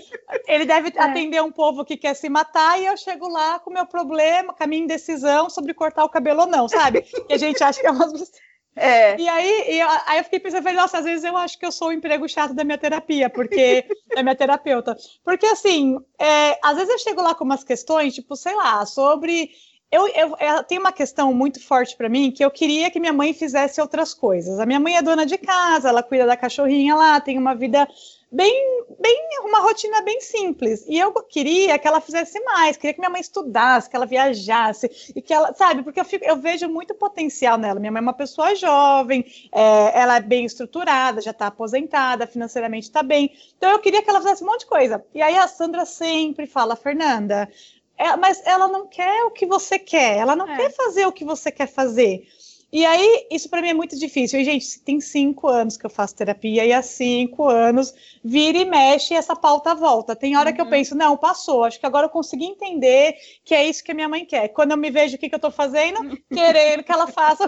ele 0.47 0.65
deve 0.65 0.93
é. 0.95 1.01
atender 1.01 1.43
um 1.43 1.51
povo 1.51 1.83
que 1.83 1.97
quer 1.97 2.13
se 2.13 2.29
matar, 2.29 2.79
e 2.79 2.85
eu 2.85 2.95
chego 2.95 3.27
lá 3.27 3.59
com 3.59 3.69
o 3.69 3.73
meu 3.73 3.85
problema, 3.85 4.53
com 4.53 4.63
a 4.63 4.67
minha 4.67 4.83
indecisão 4.83 5.49
sobre 5.49 5.73
cortar 5.73 6.05
o 6.05 6.09
cabelo 6.09 6.41
ou 6.41 6.47
não, 6.47 6.69
sabe? 6.69 7.01
Que 7.01 7.33
a 7.33 7.37
gente 7.37 7.61
acha 7.61 7.81
que 7.81 7.87
é 7.87 7.91
umas. 7.91 8.31
É. 8.79 9.19
E 9.19 9.27
aí, 9.27 9.75
e 9.75 9.81
aí 9.81 10.19
eu 10.19 10.23
fiquei 10.23 10.39
pensando, 10.39 10.71
nossa, 10.71 10.99
às 10.99 11.03
vezes 11.03 11.25
eu 11.25 11.35
acho 11.35 11.59
que 11.59 11.65
eu 11.65 11.71
sou 11.71 11.89
o 11.89 11.91
emprego 11.91 12.27
chato 12.29 12.53
da 12.53 12.63
minha 12.63 12.77
terapia, 12.77 13.29
porque 13.29 13.85
da 14.15 14.23
minha 14.23 14.35
terapeuta. 14.35 14.95
Porque 15.23 15.45
assim, 15.45 15.97
é, 16.17 16.57
às 16.63 16.77
vezes 16.77 16.89
eu 16.89 16.99
chego 16.99 17.21
lá 17.21 17.35
com 17.35 17.43
umas 17.43 17.63
questões, 17.63 18.15
tipo, 18.15 18.37
sei 18.37 18.55
lá, 18.55 18.85
sobre. 18.85 19.51
Eu, 19.91 20.07
eu, 20.09 20.35
eu 20.39 20.63
tenho 20.63 20.81
uma 20.81 20.91
questão 20.91 21.33
muito 21.33 21.59
forte 21.59 21.97
para 21.97 22.07
mim 22.07 22.29
que 22.31 22.45
eu 22.45 22.51
queria 22.51 22.91
que 22.91 22.99
minha 22.99 23.13
mãe 23.13 23.33
fizesse 23.33 23.81
outras 23.81 24.13
coisas. 24.13 24.59
A 24.59 24.65
minha 24.65 24.79
mãe 24.79 24.97
é 24.97 25.01
dona 25.01 25.25
de 25.25 25.37
casa, 25.37 25.89
ela 25.89 26.03
cuida 26.03 26.27
da 26.27 26.37
cachorrinha 26.37 26.95
lá, 26.95 27.19
tem 27.19 27.39
uma 27.39 27.55
vida 27.55 27.87
bem, 28.31 28.85
bem, 28.99 29.29
uma 29.43 29.61
rotina 29.61 30.01
bem 30.03 30.21
simples. 30.21 30.85
E 30.87 30.97
eu 30.97 31.11
queria 31.23 31.79
que 31.79 31.87
ela 31.87 31.99
fizesse 31.99 32.39
mais, 32.43 32.77
queria 32.77 32.93
que 32.93 32.99
minha 32.99 33.09
mãe 33.09 33.19
estudasse, 33.19 33.89
que 33.89 33.95
ela 33.95 34.05
viajasse, 34.05 35.11
e 35.15 35.21
que 35.21 35.33
ela, 35.33 35.53
sabe, 35.55 35.81
porque 35.81 35.99
eu, 35.99 36.05
fico, 36.05 36.23
eu 36.23 36.37
vejo 36.37 36.69
muito 36.69 36.93
potencial 36.93 37.57
nela. 37.57 37.79
Minha 37.79 37.91
mãe 37.91 37.99
é 37.99 38.03
uma 38.03 38.13
pessoa 38.13 38.53
jovem, 38.53 39.25
é, 39.51 39.99
ela 39.99 40.17
é 40.17 40.21
bem 40.21 40.45
estruturada, 40.45 41.19
já 41.19 41.31
está 41.31 41.47
aposentada, 41.47 42.27
financeiramente 42.27 42.85
está 42.85 43.01
bem. 43.01 43.31
Então 43.57 43.71
eu 43.71 43.79
queria 43.79 44.03
que 44.03 44.09
ela 44.09 44.21
fizesse 44.21 44.43
um 44.43 44.47
monte 44.47 44.61
de 44.61 44.67
coisa. 44.67 45.03
E 45.15 45.21
aí 45.21 45.35
a 45.35 45.47
Sandra 45.47 45.85
sempre 45.85 46.45
fala, 46.45 46.75
Fernanda, 46.75 47.49
é, 47.99 48.15
mas 48.15 48.41
ela 48.45 48.69
não 48.69 48.87
quer 48.87 49.25
o 49.25 49.31
que 49.31 49.45
você 49.45 49.77
quer, 49.77 50.17
ela 50.17 50.33
não 50.33 50.49
é. 50.49 50.55
quer 50.55 50.73
fazer 50.73 51.05
o 51.05 51.11
que 51.11 51.25
você 51.25 51.51
quer 51.51 51.67
fazer. 51.67 52.25
E 52.71 52.85
aí, 52.85 53.27
isso 53.31 53.49
para 53.49 53.61
mim 53.61 53.69
é 53.69 53.73
muito 53.73 53.97
difícil. 53.97 54.39
E, 54.39 54.43
gente, 54.45 54.79
tem 54.81 55.01
cinco 55.01 55.47
anos 55.47 55.75
que 55.75 55.85
eu 55.85 55.89
faço 55.89 56.15
terapia, 56.15 56.65
e 56.65 56.71
há 56.71 56.81
cinco 56.81 57.49
anos 57.49 57.93
vira 58.23 58.59
e 58.59 58.65
mexe 58.65 59.13
e 59.13 59.17
essa 59.17 59.35
pauta 59.35 59.75
volta. 59.75 60.15
Tem 60.15 60.37
hora 60.37 60.49
uhum. 60.49 60.55
que 60.55 60.61
eu 60.61 60.65
uhum. 60.65 60.71
penso, 60.71 60.95
não, 60.95 61.17
passou, 61.17 61.63
acho 61.63 61.79
que 61.79 61.85
agora 61.85 62.05
eu 62.05 62.11
consegui 62.11 62.45
entender 62.45 63.15
que 63.43 63.53
é 63.53 63.67
isso 63.67 63.83
que 63.83 63.91
a 63.91 63.95
minha 63.95 64.07
mãe 64.07 64.23
quer. 64.23 64.49
Quando 64.49 64.71
eu 64.71 64.77
me 64.77 64.91
vejo 64.91 65.15
o 65.15 65.19
que, 65.19 65.27
que 65.27 65.35
eu 65.35 65.37
estou 65.37 65.51
fazendo, 65.51 65.99
querendo 66.31 66.83
que 66.83 66.91
ela 66.91 67.07
faça 67.07 67.47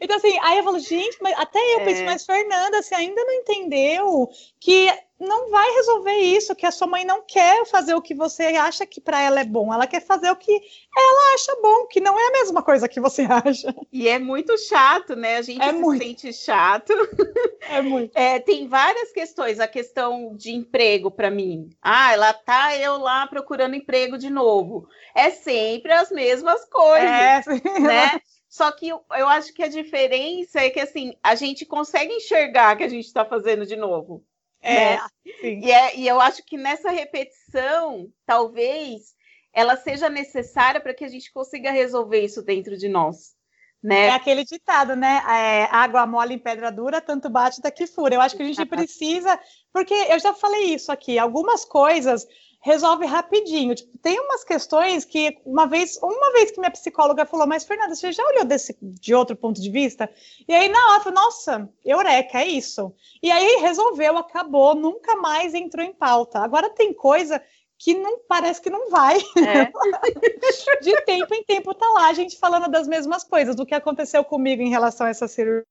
então, 0.00 0.16
assim, 0.16 0.38
aí 0.42 0.58
eu 0.58 0.64
falo, 0.64 0.78
gente, 0.78 1.18
mas 1.20 1.36
até 1.38 1.58
eu 1.74 1.80
é. 1.80 1.84
penso, 1.84 2.04
mas 2.04 2.24
Fernanda, 2.24 2.82
você 2.82 2.94
ainda 2.94 3.24
não 3.24 3.32
entendeu 3.32 4.30
que 4.60 4.90
não 5.18 5.50
vai 5.50 5.70
resolver 5.72 6.16
isso, 6.18 6.54
que 6.54 6.66
a 6.66 6.70
sua 6.70 6.86
mãe 6.86 7.04
não 7.04 7.22
quer 7.22 7.64
fazer 7.66 7.94
o 7.94 8.02
que 8.02 8.14
você 8.14 8.44
acha 8.48 8.84
que 8.84 9.00
para 9.00 9.20
ela 9.20 9.40
é 9.40 9.44
bom, 9.44 9.72
ela 9.72 9.86
quer 9.86 10.00
fazer 10.04 10.30
o 10.30 10.36
que 10.36 10.52
ela 10.52 11.34
acha 11.34 11.56
bom, 11.62 11.86
que 11.86 12.00
não 12.00 12.18
é 12.18 12.28
a 12.28 12.32
mesma 12.32 12.62
coisa 12.62 12.86
que 12.86 13.00
você 13.00 13.22
acha. 13.30 13.74
E 13.90 14.08
é 14.08 14.18
muito 14.18 14.56
chato, 14.58 15.16
né? 15.16 15.38
A 15.38 15.42
gente 15.42 15.62
é 15.62 15.72
se 15.72 15.72
muito. 15.72 16.02
sente 16.02 16.32
chato. 16.32 16.92
É 17.68 17.82
muito. 17.82 18.16
É, 18.16 18.38
tem 18.38 18.68
várias 18.68 19.10
questões, 19.10 19.58
a 19.58 19.66
questão 19.66 20.36
de 20.36 20.52
emprego 20.52 21.10
para 21.10 21.32
mim. 21.32 21.68
Ah, 21.82 22.12
ela 22.12 22.32
tá 22.32 22.76
eu 22.76 22.96
lá 22.96 23.26
procurando 23.26 23.74
emprego 23.74 24.16
de 24.16 24.30
novo. 24.30 24.86
É 25.12 25.30
sempre 25.30 25.92
as 25.92 26.08
mesmas 26.12 26.64
coisas, 26.66 27.10
é, 27.10 27.42
né? 27.80 28.20
Só 28.48 28.70
que 28.70 28.88
eu, 28.88 29.04
eu 29.12 29.28
acho 29.28 29.52
que 29.52 29.62
a 29.62 29.68
diferença 29.68 30.60
é 30.60 30.70
que 30.70 30.80
assim, 30.80 31.14
a 31.22 31.34
gente 31.34 31.66
consegue 31.66 32.12
enxergar 32.12 32.76
que 32.76 32.84
a 32.84 32.88
gente 32.88 33.06
está 33.06 33.24
fazendo 33.24 33.66
de 33.66 33.76
novo. 33.76 34.24
É, 34.60 34.96
né? 34.96 35.08
e, 35.42 35.70
é, 35.70 35.96
e 35.96 36.08
eu 36.08 36.20
acho 36.20 36.44
que 36.44 36.56
nessa 36.56 36.90
repetição, 36.90 38.10
talvez 38.24 39.14
ela 39.52 39.76
seja 39.76 40.08
necessária 40.08 40.80
para 40.80 40.94
que 40.94 41.04
a 41.04 41.08
gente 41.08 41.32
consiga 41.32 41.70
resolver 41.70 42.20
isso 42.20 42.42
dentro 42.42 42.76
de 42.76 42.88
nós. 42.88 43.34
Né? 43.82 44.06
É 44.06 44.10
aquele 44.10 44.44
ditado, 44.44 44.96
né? 44.96 45.22
É, 45.28 45.64
água 45.70 46.06
mole 46.06 46.34
em 46.34 46.38
pedra 46.38 46.72
dura, 46.72 47.00
tanto 47.00 47.30
bate 47.30 47.60
daqui 47.60 47.86
fura. 47.86 48.14
Eu 48.14 48.20
acho 48.20 48.36
que 48.36 48.42
a 48.42 48.46
gente 48.46 48.66
precisa, 48.66 49.38
porque 49.72 49.94
eu 49.94 50.18
já 50.18 50.34
falei 50.34 50.74
isso 50.74 50.90
aqui, 50.90 51.18
algumas 51.18 51.64
coisas 51.64 52.26
resolve 52.66 53.06
rapidinho. 53.06 53.76
Tipo, 53.76 53.96
tem 53.98 54.18
umas 54.18 54.42
questões 54.42 55.04
que 55.04 55.38
uma 55.46 55.66
vez, 55.66 55.96
uma 56.02 56.32
vez 56.32 56.50
que 56.50 56.58
minha 56.58 56.70
psicóloga 56.70 57.24
falou, 57.24 57.46
mas 57.46 57.64
Fernanda, 57.64 57.94
você 57.94 58.10
já 58.10 58.26
olhou 58.26 58.44
desse, 58.44 58.76
de 58.82 59.14
outro 59.14 59.36
ponto 59.36 59.60
de 59.62 59.70
vista? 59.70 60.10
E 60.48 60.52
aí 60.52 60.68
na 60.68 60.88
hora, 60.88 60.98
eu 60.98 61.02
falei, 61.04 61.14
nossa, 61.14 61.70
eureka, 61.84 62.40
é 62.40 62.48
isso. 62.48 62.92
E 63.22 63.30
aí 63.30 63.60
resolveu, 63.60 64.18
acabou, 64.18 64.74
nunca 64.74 65.14
mais 65.14 65.54
entrou 65.54 65.86
em 65.86 65.92
pauta. 65.92 66.40
Agora 66.40 66.68
tem 66.68 66.92
coisa 66.92 67.40
que 67.78 67.94
não 67.94 68.18
parece 68.26 68.60
que 68.60 68.70
não 68.70 68.90
vai. 68.90 69.16
É. 69.16 69.70
de 70.82 71.00
tempo 71.02 71.34
em 71.34 71.44
tempo 71.44 71.72
tá 71.72 71.88
lá 71.90 72.08
a 72.08 72.14
gente 72.14 72.36
falando 72.36 72.68
das 72.68 72.88
mesmas 72.88 73.22
coisas. 73.22 73.54
Do 73.54 73.64
que 73.64 73.74
aconteceu 73.76 74.24
comigo 74.24 74.60
em 74.60 74.70
relação 74.70 75.06
a 75.06 75.10
essa 75.10 75.28
cirurgia 75.28 75.64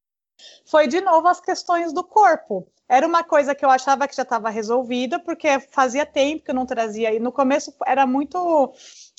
foi 0.66 0.88
de 0.88 1.02
novo 1.02 1.28
as 1.28 1.40
questões 1.40 1.94
do 1.94 2.04
corpo. 2.04 2.68
Era 2.88 3.08
uma 3.08 3.24
coisa 3.24 3.56
que 3.56 3.66
eu 3.66 3.70
achava 3.70 4.08
que 4.08 4.16
já 4.16 4.24
estava 4.24 4.50
resolvida, 4.50 5.20
porque 5.20 5.60
fazia 5.60 6.06
tempo 6.06 6.44
que 6.44 6.52
eu 6.52 6.56
não 6.56 6.66
trazia, 6.66 7.14
e 7.14 7.20
no 7.20 7.32
começo 7.32 7.74
era 7.86 8.06
muito 8.06 8.74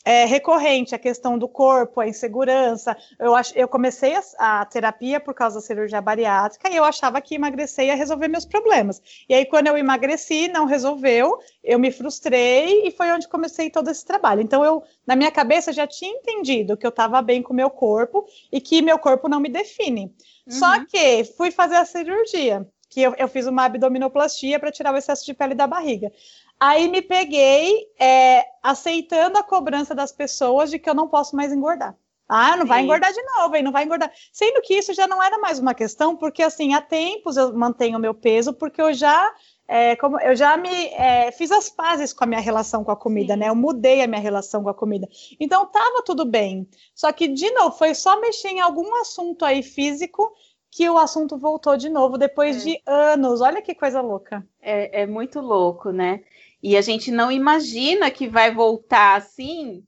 é, 0.06 0.24
recorrente 0.24 0.94
a 0.94 0.98
questão 1.00 1.36
do 1.36 1.48
corpo, 1.48 2.00
a 2.00 2.06
insegurança. 2.06 2.96
Eu, 3.18 3.34
ach, 3.34 3.52
eu 3.56 3.66
comecei 3.66 4.14
a, 4.14 4.60
a, 4.60 4.64
terapia 4.64 5.18
por 5.18 5.34
causa 5.34 5.56
da 5.56 5.60
cirurgia 5.60 6.00
bariátrica 6.00 6.70
e 6.70 6.76
eu 6.76 6.84
achava 6.84 7.20
que 7.20 7.34
emagrecer 7.34 7.86
ia 7.86 7.96
resolver 7.96 8.28
meus 8.28 8.44
problemas. 8.44 9.02
E 9.28 9.34
aí, 9.34 9.44
quando 9.44 9.66
eu 9.66 9.76
emagreci, 9.76 10.46
não 10.46 10.64
resolveu, 10.64 11.40
eu 11.62 11.76
me 11.76 11.90
frustrei 11.90 12.86
e 12.86 12.92
foi 12.92 13.10
onde 13.10 13.26
comecei 13.26 13.68
todo 13.68 13.90
esse 13.90 14.04
trabalho. 14.04 14.40
Então, 14.40 14.64
eu, 14.64 14.80
na 15.04 15.16
minha 15.16 15.30
cabeça, 15.32 15.72
já 15.72 15.88
tinha 15.88 16.12
entendido 16.12 16.76
que 16.76 16.86
eu 16.86 16.90
estava 16.90 17.20
bem 17.20 17.42
com 17.42 17.52
o 17.52 17.56
meu 17.56 17.68
corpo 17.68 18.24
e 18.52 18.60
que 18.60 18.80
meu 18.80 19.00
corpo 19.00 19.28
não 19.28 19.40
me 19.40 19.48
define. 19.48 20.14
Uhum. 20.46 20.52
Só 20.52 20.84
que 20.84 21.24
fui 21.36 21.50
fazer 21.50 21.74
a 21.74 21.84
cirurgia 21.84 22.64
que 22.88 23.02
eu, 23.02 23.14
eu 23.18 23.28
fiz 23.28 23.46
uma 23.46 23.64
abdominoplastia 23.64 24.58
para 24.58 24.72
tirar 24.72 24.94
o 24.94 24.96
excesso 24.96 25.26
de 25.26 25.34
pele 25.34 25.54
da 25.54 25.66
barriga. 25.66 26.10
Aí 26.58 26.88
me 26.88 27.02
peguei 27.02 27.86
é, 27.98 28.44
aceitando 28.62 29.38
a 29.38 29.42
cobrança 29.42 29.94
das 29.94 30.12
pessoas 30.12 30.70
de 30.70 30.78
que 30.78 30.88
eu 30.88 30.94
não 30.94 31.08
posso 31.08 31.36
mais 31.36 31.52
engordar. 31.52 31.94
Ah, 32.28 32.56
não 32.56 32.62
Sim. 32.62 32.68
vai 32.68 32.82
engordar 32.82 33.12
de 33.12 33.22
novo, 33.22 33.54
aí 33.54 33.62
não 33.62 33.70
vai 33.70 33.84
engordar. 33.84 34.10
Sendo 34.32 34.60
que 34.60 34.74
isso 34.74 34.92
já 34.92 35.06
não 35.06 35.22
era 35.22 35.38
mais 35.38 35.58
uma 35.58 35.74
questão, 35.74 36.16
porque 36.16 36.42
assim, 36.42 36.74
há 36.74 36.80
tempos 36.80 37.36
eu 37.36 37.56
mantenho 37.56 37.98
o 37.98 38.00
meu 38.00 38.14
peso, 38.14 38.52
porque 38.52 38.82
eu 38.82 38.92
já 38.92 39.32
é, 39.68 39.96
como 39.96 40.20
eu 40.20 40.36
já 40.36 40.56
me 40.56 40.86
é, 40.88 41.32
fiz 41.32 41.50
as 41.50 41.68
pazes 41.68 42.12
com 42.12 42.24
a 42.24 42.26
minha 42.26 42.40
relação 42.40 42.84
com 42.84 42.90
a 42.90 42.96
comida, 42.96 43.34
Sim. 43.34 43.40
né? 43.40 43.48
Eu 43.48 43.54
mudei 43.54 44.02
a 44.02 44.06
minha 44.06 44.20
relação 44.20 44.62
com 44.62 44.68
a 44.68 44.74
comida. 44.74 45.08
Então 45.40 45.66
tava 45.66 46.02
tudo 46.04 46.24
bem. 46.24 46.68
Só 46.94 47.12
que, 47.12 47.28
de 47.28 47.50
novo, 47.52 47.76
foi 47.76 47.94
só 47.94 48.20
mexer 48.20 48.48
em 48.48 48.60
algum 48.60 48.94
assunto 49.00 49.44
aí 49.44 49.62
físico 49.62 50.32
que 50.70 50.88
o 50.88 50.98
assunto 50.98 51.36
voltou 51.36 51.76
de 51.76 51.88
novo 51.88 52.16
depois 52.18 52.58
é. 52.58 52.60
de 52.60 52.82
anos. 52.86 53.40
Olha 53.40 53.62
que 53.62 53.74
coisa 53.74 54.00
louca. 54.00 54.46
É, 54.60 55.02
é, 55.02 55.06
muito 55.06 55.40
louco, 55.40 55.90
né? 55.90 56.22
E 56.62 56.76
a 56.76 56.80
gente 56.80 57.10
não 57.10 57.30
imagina 57.30 58.10
que 58.10 58.28
vai 58.28 58.52
voltar 58.52 59.16
assim, 59.16 59.84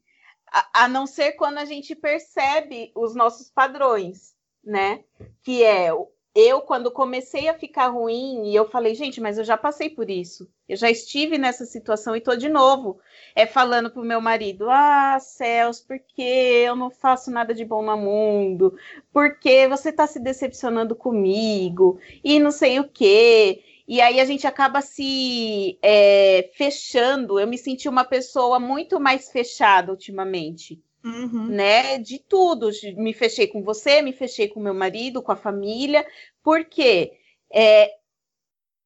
a, 0.50 0.84
a 0.84 0.88
não 0.88 1.06
ser 1.06 1.32
quando 1.32 1.58
a 1.58 1.64
gente 1.64 1.94
percebe 1.94 2.92
os 2.94 3.14
nossos 3.14 3.50
padrões, 3.50 4.34
né? 4.62 5.04
Que 5.42 5.62
é 5.64 5.90
eu, 6.34 6.60
quando 6.60 6.90
comecei 6.90 7.48
a 7.48 7.58
ficar 7.58 7.88
ruim, 7.88 8.48
e 8.48 8.54
eu 8.54 8.68
falei, 8.68 8.94
gente, 8.94 9.20
mas 9.20 9.38
eu 9.38 9.44
já 9.44 9.56
passei 9.56 9.90
por 9.90 10.08
isso. 10.08 10.48
Eu 10.68 10.76
já 10.76 10.88
estive 10.88 11.36
nessa 11.36 11.64
situação 11.64 12.14
e 12.14 12.20
tô 12.20 12.36
de 12.36 12.48
novo. 12.48 13.00
É 13.34 13.44
falando 13.46 13.90
pro 13.90 14.04
meu 14.04 14.20
marido: 14.20 14.66
Ah, 14.70 15.18
céus, 15.18 15.80
por 15.80 15.98
que 15.98 16.22
eu 16.22 16.76
não 16.76 16.90
faço 16.90 17.30
nada 17.30 17.52
de 17.52 17.64
bom 17.64 17.82
no 17.82 17.96
mundo? 17.96 18.78
Por 19.12 19.38
que 19.38 19.66
você 19.66 19.90
tá 19.90 20.06
se 20.06 20.20
decepcionando 20.20 20.94
comigo? 20.94 21.98
E 22.22 22.38
não 22.38 22.52
sei 22.52 22.78
o 22.78 22.88
quê. 22.88 23.64
E 23.88 24.00
aí 24.00 24.20
a 24.20 24.24
gente 24.24 24.46
acaba 24.46 24.82
se 24.82 25.78
é, 25.82 26.50
fechando. 26.54 27.40
Eu 27.40 27.48
me 27.48 27.56
senti 27.56 27.88
uma 27.88 28.04
pessoa 28.04 28.60
muito 28.60 29.00
mais 29.00 29.30
fechada 29.30 29.90
ultimamente 29.90 30.80
uhum. 31.04 31.46
né? 31.48 31.98
De 31.98 32.18
tudo. 32.18 32.70
Me 32.96 33.12
fechei 33.12 33.46
com 33.46 33.62
você, 33.62 34.02
me 34.02 34.12
fechei 34.12 34.48
com 34.48 34.60
meu 34.60 34.74
marido, 34.74 35.22
com 35.22 35.32
a 35.32 35.36
família, 35.36 36.06
porque 36.42 37.12
é, 37.52 37.94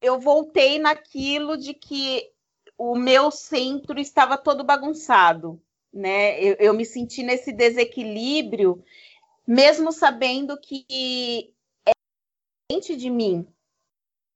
eu 0.01 0.19
voltei 0.19 0.79
naquilo 0.79 1.57
de 1.57 1.73
que 1.73 2.29
o 2.77 2.95
meu 2.95 3.31
centro 3.31 3.99
estava 3.99 4.37
todo 4.37 4.63
bagunçado, 4.63 5.61
né? 5.91 6.41
Eu, 6.41 6.55
eu 6.59 6.73
me 6.73 6.85
senti 6.85 7.23
nesse 7.23 7.51
desequilíbrio, 7.51 8.83
mesmo 9.45 9.91
sabendo 9.91 10.57
que 10.59 11.53
é 11.85 11.91
independente 12.69 12.95
de 12.95 13.09
mim, 13.09 13.47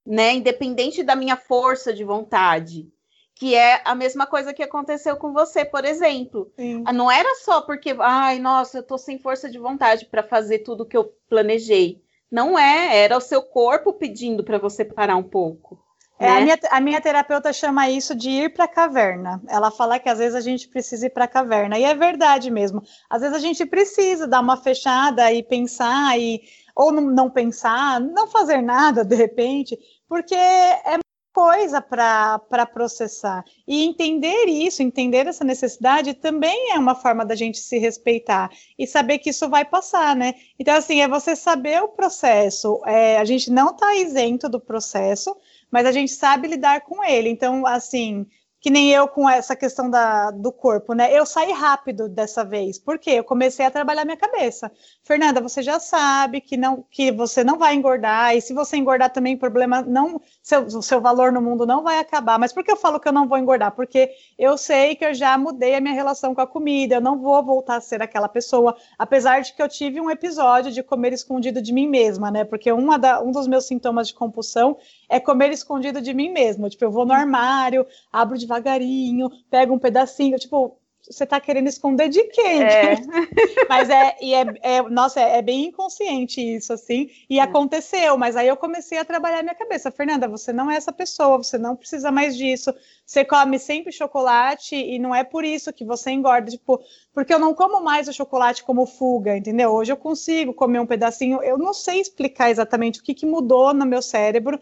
né? 0.06 0.34
Independente 0.34 1.02
da 1.02 1.14
minha 1.14 1.36
força 1.36 1.92
de 1.92 2.04
vontade 2.04 2.90
que 3.38 3.54
é 3.54 3.80
a 3.84 3.94
mesma 3.94 4.26
coisa 4.26 4.52
que 4.52 4.64
aconteceu 4.64 5.16
com 5.16 5.32
você, 5.32 5.64
por 5.64 5.84
exemplo. 5.84 6.50
Sim. 6.58 6.82
Ah, 6.84 6.92
não 6.92 7.08
era 7.08 7.36
só 7.36 7.60
porque, 7.60 7.94
ai, 8.00 8.40
nossa, 8.40 8.78
eu 8.78 8.82
tô 8.82 8.98
sem 8.98 9.16
força 9.16 9.48
de 9.48 9.58
vontade 9.58 10.06
para 10.06 10.24
fazer 10.24 10.58
tudo 10.58 10.84
que 10.84 10.96
eu 10.96 11.12
planejei. 11.28 12.02
Não 12.28 12.58
é, 12.58 12.98
era 12.98 13.16
o 13.16 13.20
seu 13.20 13.40
corpo 13.40 13.92
pedindo 13.92 14.42
para 14.42 14.58
você 14.58 14.84
parar 14.84 15.16
um 15.16 15.22
pouco. 15.22 15.78
É, 16.18 16.26
né? 16.26 16.36
a, 16.36 16.40
minha, 16.40 16.58
a 16.72 16.80
minha 16.80 17.00
terapeuta 17.00 17.52
chama 17.52 17.88
isso 17.88 18.12
de 18.12 18.28
ir 18.28 18.52
para 18.52 18.64
a 18.64 18.68
caverna. 18.68 19.40
Ela 19.46 19.70
fala 19.70 20.00
que 20.00 20.08
às 20.08 20.18
vezes 20.18 20.34
a 20.34 20.40
gente 20.40 20.66
precisa 20.66 21.06
ir 21.06 21.10
para 21.10 21.26
a 21.26 21.28
caverna. 21.28 21.78
E 21.78 21.84
é 21.84 21.94
verdade 21.94 22.50
mesmo. 22.50 22.82
Às 23.08 23.22
vezes 23.22 23.36
a 23.36 23.40
gente 23.40 23.64
precisa 23.64 24.26
dar 24.26 24.40
uma 24.40 24.56
fechada 24.56 25.32
e 25.32 25.44
pensar, 25.44 26.18
e, 26.18 26.42
ou 26.78 26.92
não, 26.92 27.02
não 27.02 27.28
pensar, 27.28 28.00
não 28.00 28.28
fazer 28.28 28.62
nada 28.62 29.04
de 29.04 29.16
repente, 29.16 29.76
porque 30.08 30.36
é 30.36 30.96
coisa 31.34 31.80
para 31.80 32.66
processar. 32.72 33.44
E 33.66 33.84
entender 33.84 34.46
isso, 34.46 34.82
entender 34.82 35.26
essa 35.26 35.44
necessidade, 35.44 36.14
também 36.14 36.72
é 36.72 36.78
uma 36.78 36.96
forma 36.96 37.24
da 37.24 37.34
gente 37.34 37.58
se 37.58 37.78
respeitar 37.78 38.50
e 38.76 38.86
saber 38.86 39.18
que 39.18 39.30
isso 39.30 39.48
vai 39.48 39.64
passar, 39.64 40.16
né? 40.16 40.34
Então, 40.58 40.74
assim, 40.74 41.00
é 41.00 41.06
você 41.06 41.36
saber 41.36 41.80
o 41.82 41.88
processo. 41.88 42.80
É, 42.86 43.18
a 43.18 43.24
gente 43.24 43.50
não 43.52 43.70
está 43.70 43.94
isento 43.94 44.48
do 44.48 44.60
processo, 44.60 45.36
mas 45.70 45.86
a 45.86 45.92
gente 45.92 46.10
sabe 46.10 46.48
lidar 46.48 46.80
com 46.80 47.04
ele. 47.04 47.28
Então, 47.28 47.64
assim, 47.66 48.26
que 48.60 48.70
nem 48.70 48.90
eu 48.90 49.06
com 49.06 49.28
essa 49.28 49.54
questão 49.54 49.88
da, 49.88 50.30
do 50.30 50.50
corpo, 50.50 50.92
né? 50.92 51.16
Eu 51.16 51.24
saí 51.24 51.52
rápido 51.52 52.08
dessa 52.08 52.44
vez, 52.44 52.78
porque 52.78 53.10
eu 53.10 53.24
comecei 53.24 53.64
a 53.64 53.70
trabalhar 53.70 54.04
minha 54.04 54.16
cabeça. 54.16 54.70
Fernanda, 55.08 55.40
você 55.40 55.62
já 55.62 55.80
sabe 55.80 56.38
que 56.38 56.54
não 56.54 56.84
que 56.90 57.10
você 57.10 57.42
não 57.42 57.56
vai 57.56 57.74
engordar, 57.74 58.36
e 58.36 58.42
se 58.42 58.52
você 58.52 58.76
engordar 58.76 59.10
também, 59.10 59.38
problema 59.38 59.80
não, 59.80 60.20
seu, 60.42 60.66
o 60.66 60.82
seu 60.82 61.00
valor 61.00 61.32
no 61.32 61.40
mundo 61.40 61.64
não 61.64 61.82
vai 61.82 61.98
acabar. 61.98 62.38
Mas 62.38 62.52
por 62.52 62.62
que 62.62 62.70
eu 62.70 62.76
falo 62.76 63.00
que 63.00 63.08
eu 63.08 63.12
não 63.12 63.26
vou 63.26 63.38
engordar? 63.38 63.72
Porque 63.72 64.10
eu 64.38 64.58
sei 64.58 64.94
que 64.94 65.06
eu 65.06 65.14
já 65.14 65.38
mudei 65.38 65.74
a 65.74 65.80
minha 65.80 65.94
relação 65.94 66.34
com 66.34 66.42
a 66.42 66.46
comida, 66.46 66.96
eu 66.96 67.00
não 67.00 67.18
vou 67.18 67.42
voltar 67.42 67.76
a 67.76 67.80
ser 67.80 68.02
aquela 68.02 68.28
pessoa, 68.28 68.76
apesar 68.98 69.40
de 69.40 69.54
que 69.54 69.62
eu 69.62 69.68
tive 69.68 69.98
um 69.98 70.10
episódio 70.10 70.70
de 70.70 70.82
comer 70.82 71.14
escondido 71.14 71.62
de 71.62 71.72
mim 71.72 71.88
mesma, 71.88 72.30
né? 72.30 72.44
Porque 72.44 72.70
uma 72.70 72.98
da, 72.98 73.22
um 73.22 73.30
dos 73.30 73.48
meus 73.48 73.66
sintomas 73.66 74.08
de 74.08 74.14
compulsão 74.14 74.76
é 75.08 75.18
comer 75.18 75.50
escondido 75.52 76.02
de 76.02 76.12
mim 76.12 76.28
mesma. 76.30 76.68
Tipo, 76.68 76.84
eu 76.84 76.90
vou 76.90 77.06
no 77.06 77.14
armário, 77.14 77.86
abro 78.12 78.36
devagarinho, 78.36 79.30
pego 79.50 79.72
um 79.72 79.78
pedacinho, 79.78 80.38
tipo, 80.38 80.77
você 81.10 81.24
está 81.24 81.40
querendo 81.40 81.68
esconder 81.68 82.08
de 82.08 82.22
quem? 82.24 82.62
É. 82.62 82.96
mas 83.68 83.88
é, 83.88 84.16
e 84.20 84.34
é, 84.34 84.44
é 84.62 84.82
nossa, 84.82 85.20
é, 85.20 85.38
é, 85.38 85.42
bem 85.42 85.66
inconsciente 85.66 86.40
isso, 86.40 86.72
assim, 86.72 87.10
e 87.28 87.38
é. 87.38 87.42
aconteceu, 87.42 88.16
mas 88.16 88.36
aí 88.36 88.48
eu 88.48 88.56
comecei 88.56 88.98
a 88.98 89.04
trabalhar 89.04 89.42
minha 89.42 89.54
cabeça. 89.54 89.90
Fernanda, 89.90 90.28
você 90.28 90.52
não 90.52 90.70
é 90.70 90.76
essa 90.76 90.92
pessoa, 90.92 91.38
você 91.38 91.56
não 91.56 91.74
precisa 91.74 92.10
mais 92.10 92.36
disso. 92.36 92.74
Você 93.04 93.24
come 93.24 93.58
sempre 93.58 93.92
chocolate 93.92 94.76
e 94.76 94.98
não 94.98 95.14
é 95.14 95.24
por 95.24 95.44
isso 95.44 95.72
que 95.72 95.84
você 95.84 96.10
engorda, 96.10 96.50
tipo, 96.50 96.80
porque 97.12 97.32
eu 97.32 97.38
não 97.38 97.54
como 97.54 97.80
mais 97.80 98.06
o 98.08 98.12
chocolate 98.12 98.62
como 98.62 98.86
fuga, 98.86 99.36
entendeu? 99.36 99.72
Hoje 99.72 99.92
eu 99.92 99.96
consigo 99.96 100.52
comer 100.52 100.80
um 100.80 100.86
pedacinho, 100.86 101.42
eu 101.42 101.56
não 101.56 101.72
sei 101.72 102.00
explicar 102.00 102.50
exatamente 102.50 103.00
o 103.00 103.02
que, 103.02 103.14
que 103.14 103.26
mudou 103.26 103.72
no 103.72 103.86
meu 103.86 104.02
cérebro 104.02 104.60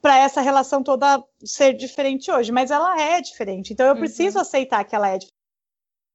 para 0.00 0.18
essa 0.18 0.40
relação 0.40 0.82
toda 0.82 1.22
ser 1.44 1.74
diferente 1.74 2.30
hoje, 2.30 2.50
mas 2.52 2.70
ela 2.70 3.00
é 3.00 3.20
diferente. 3.20 3.72
Então 3.72 3.86
eu 3.86 3.94
uhum. 3.94 4.00
preciso 4.00 4.38
aceitar 4.38 4.84
que 4.84 4.94
ela 4.94 5.08
é 5.08 5.18
diferente 5.18 5.39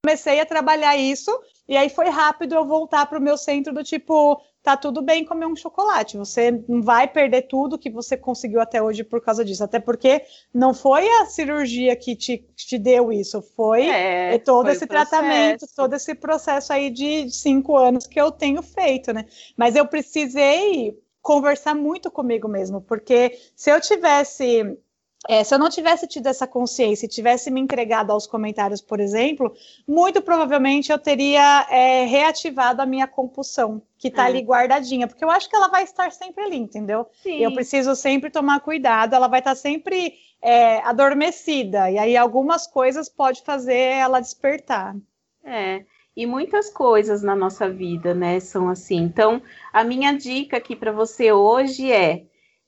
comecei 0.06 0.40
a 0.40 0.46
trabalhar 0.46 0.96
isso, 0.96 1.32
e 1.68 1.76
aí 1.76 1.90
foi 1.90 2.10
rápido 2.10 2.54
eu 2.54 2.64
voltar 2.64 3.08
para 3.08 3.18
o 3.18 3.22
meu 3.22 3.36
centro 3.36 3.74
do 3.74 3.84
tipo, 3.84 4.40
tá 4.62 4.78
tudo 4.78 5.02
bem 5.02 5.26
comer 5.26 5.48
um 5.48 5.56
chocolate, 5.56 6.16
você 6.16 6.64
não 6.70 6.84
vai 6.84 7.08
perder 7.08 7.48
tudo 7.48 7.78
que 7.78 7.90
você 7.90 8.16
conseguiu 8.16 8.62
até 8.62 8.80
hoje 8.80 9.04
por 9.04 9.20
causa 9.20 9.44
disso, 9.44 9.64
até 9.64 9.80
porque 9.80 10.22
não 10.54 10.76
foi 10.76 11.08
a 11.10 11.26
cirurgia 11.26 11.96
que 11.96 12.16
te, 12.16 12.48
te 12.56 12.78
deu 12.78 13.12
isso, 13.12 13.42
foi 13.56 13.88
é, 13.88 14.38
todo 14.38 14.66
foi 14.66 14.74
esse 14.74 14.86
tratamento, 14.86 15.66
todo 15.76 15.96
esse 15.96 16.14
processo 16.14 16.72
aí 16.72 16.92
de 16.92 17.32
cinco 17.32 17.76
anos 17.76 18.06
que 18.06 18.22
eu 18.22 18.32
tenho 18.32 18.62
feito, 18.62 19.12
né? 19.12 19.26
Mas 19.58 19.76
eu 19.76 19.88
precisei 19.88 20.96
conversar 21.20 21.74
muito 21.74 22.12
comigo 22.12 22.48
mesmo, 22.48 22.80
porque 22.80 23.40
se 23.56 23.72
eu 23.72 23.82
tivesse 23.82 24.78
é, 25.28 25.44
se 25.44 25.54
eu 25.54 25.60
não 25.60 25.70
tivesse 25.70 26.08
tido 26.08 26.28
essa 26.28 26.46
consciência 26.46 27.06
e 27.06 27.10
tivesse 27.10 27.50
me 27.50 27.60
entregado 27.60 28.12
aos 28.12 28.28
comentários, 28.28 28.82
por 28.82 29.00
exemplo, 29.00 29.54
muito 29.88 30.22
provavelmente 30.22 30.92
eu 30.92 31.00
teria 31.00 31.68
é, 31.70 32.06
reativado 32.06 32.82
a 32.82 32.86
minha 32.86 33.08
compulsão, 33.08 33.82
que 33.98 34.10
está 34.10 34.24
é. 34.24 34.28
ali 34.28 34.42
guardadinha, 34.42 35.08
porque 35.08 35.24
eu 35.24 35.32
acho 35.32 35.50
que 35.50 35.56
ela 35.56 35.68
vai 35.68 35.84
estar 35.84 36.12
sempre 36.12 36.44
ali, 36.44 36.58
entendeu? 36.58 37.08
Sim. 37.24 37.40
Eu 37.40 37.54
preciso 37.54 37.96
sempre 37.96 38.30
tomar 38.30 38.60
cuidado, 38.60 39.16
ela 39.16 39.28
vai 39.28 39.40
estar 39.40 39.56
sempre 39.56 40.14
é, 40.42 40.80
adormecida, 40.80 41.90
e 41.90 41.98
aí 41.98 42.16
algumas 42.16 42.68
coisas 42.68 43.10
pode 43.10 43.42
fazer 43.42 43.78
ela 43.78 44.20
despertar. 44.20 44.96
É. 45.44 45.84
E 46.16 46.26
muitas 46.26 46.70
coisas 46.70 47.22
na 47.22 47.36
nossa 47.36 47.70
vida, 47.70 48.14
né, 48.14 48.40
são 48.40 48.70
assim. 48.70 48.98
Então, 48.98 49.42
a 49.74 49.84
minha 49.84 50.14
dica 50.14 50.58
aqui 50.58 50.74
para 50.74 50.92
você 50.92 51.32
hoje 51.32 51.92
é 51.92 52.24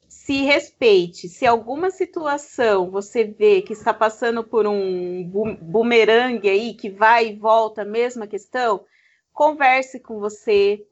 se 0.08 0.44
respeite. 0.44 1.28
Se 1.28 1.46
alguma 1.46 1.92
situação 1.92 2.90
você 2.90 3.24
vê 3.24 3.62
que 3.62 3.74
está 3.74 3.94
passando 3.94 4.44
por 4.44 4.66
um 4.66 5.24
bumerangue 5.62 6.50
aí, 6.50 6.74
que 6.74 6.90
vai 6.90 7.30
e 7.30 7.36
volta 7.36 7.82
a 7.82 7.86
mesma 7.86 8.28
questão, 8.28 8.86
converse 9.34 10.00
com 10.00 10.20
você, 10.20 10.86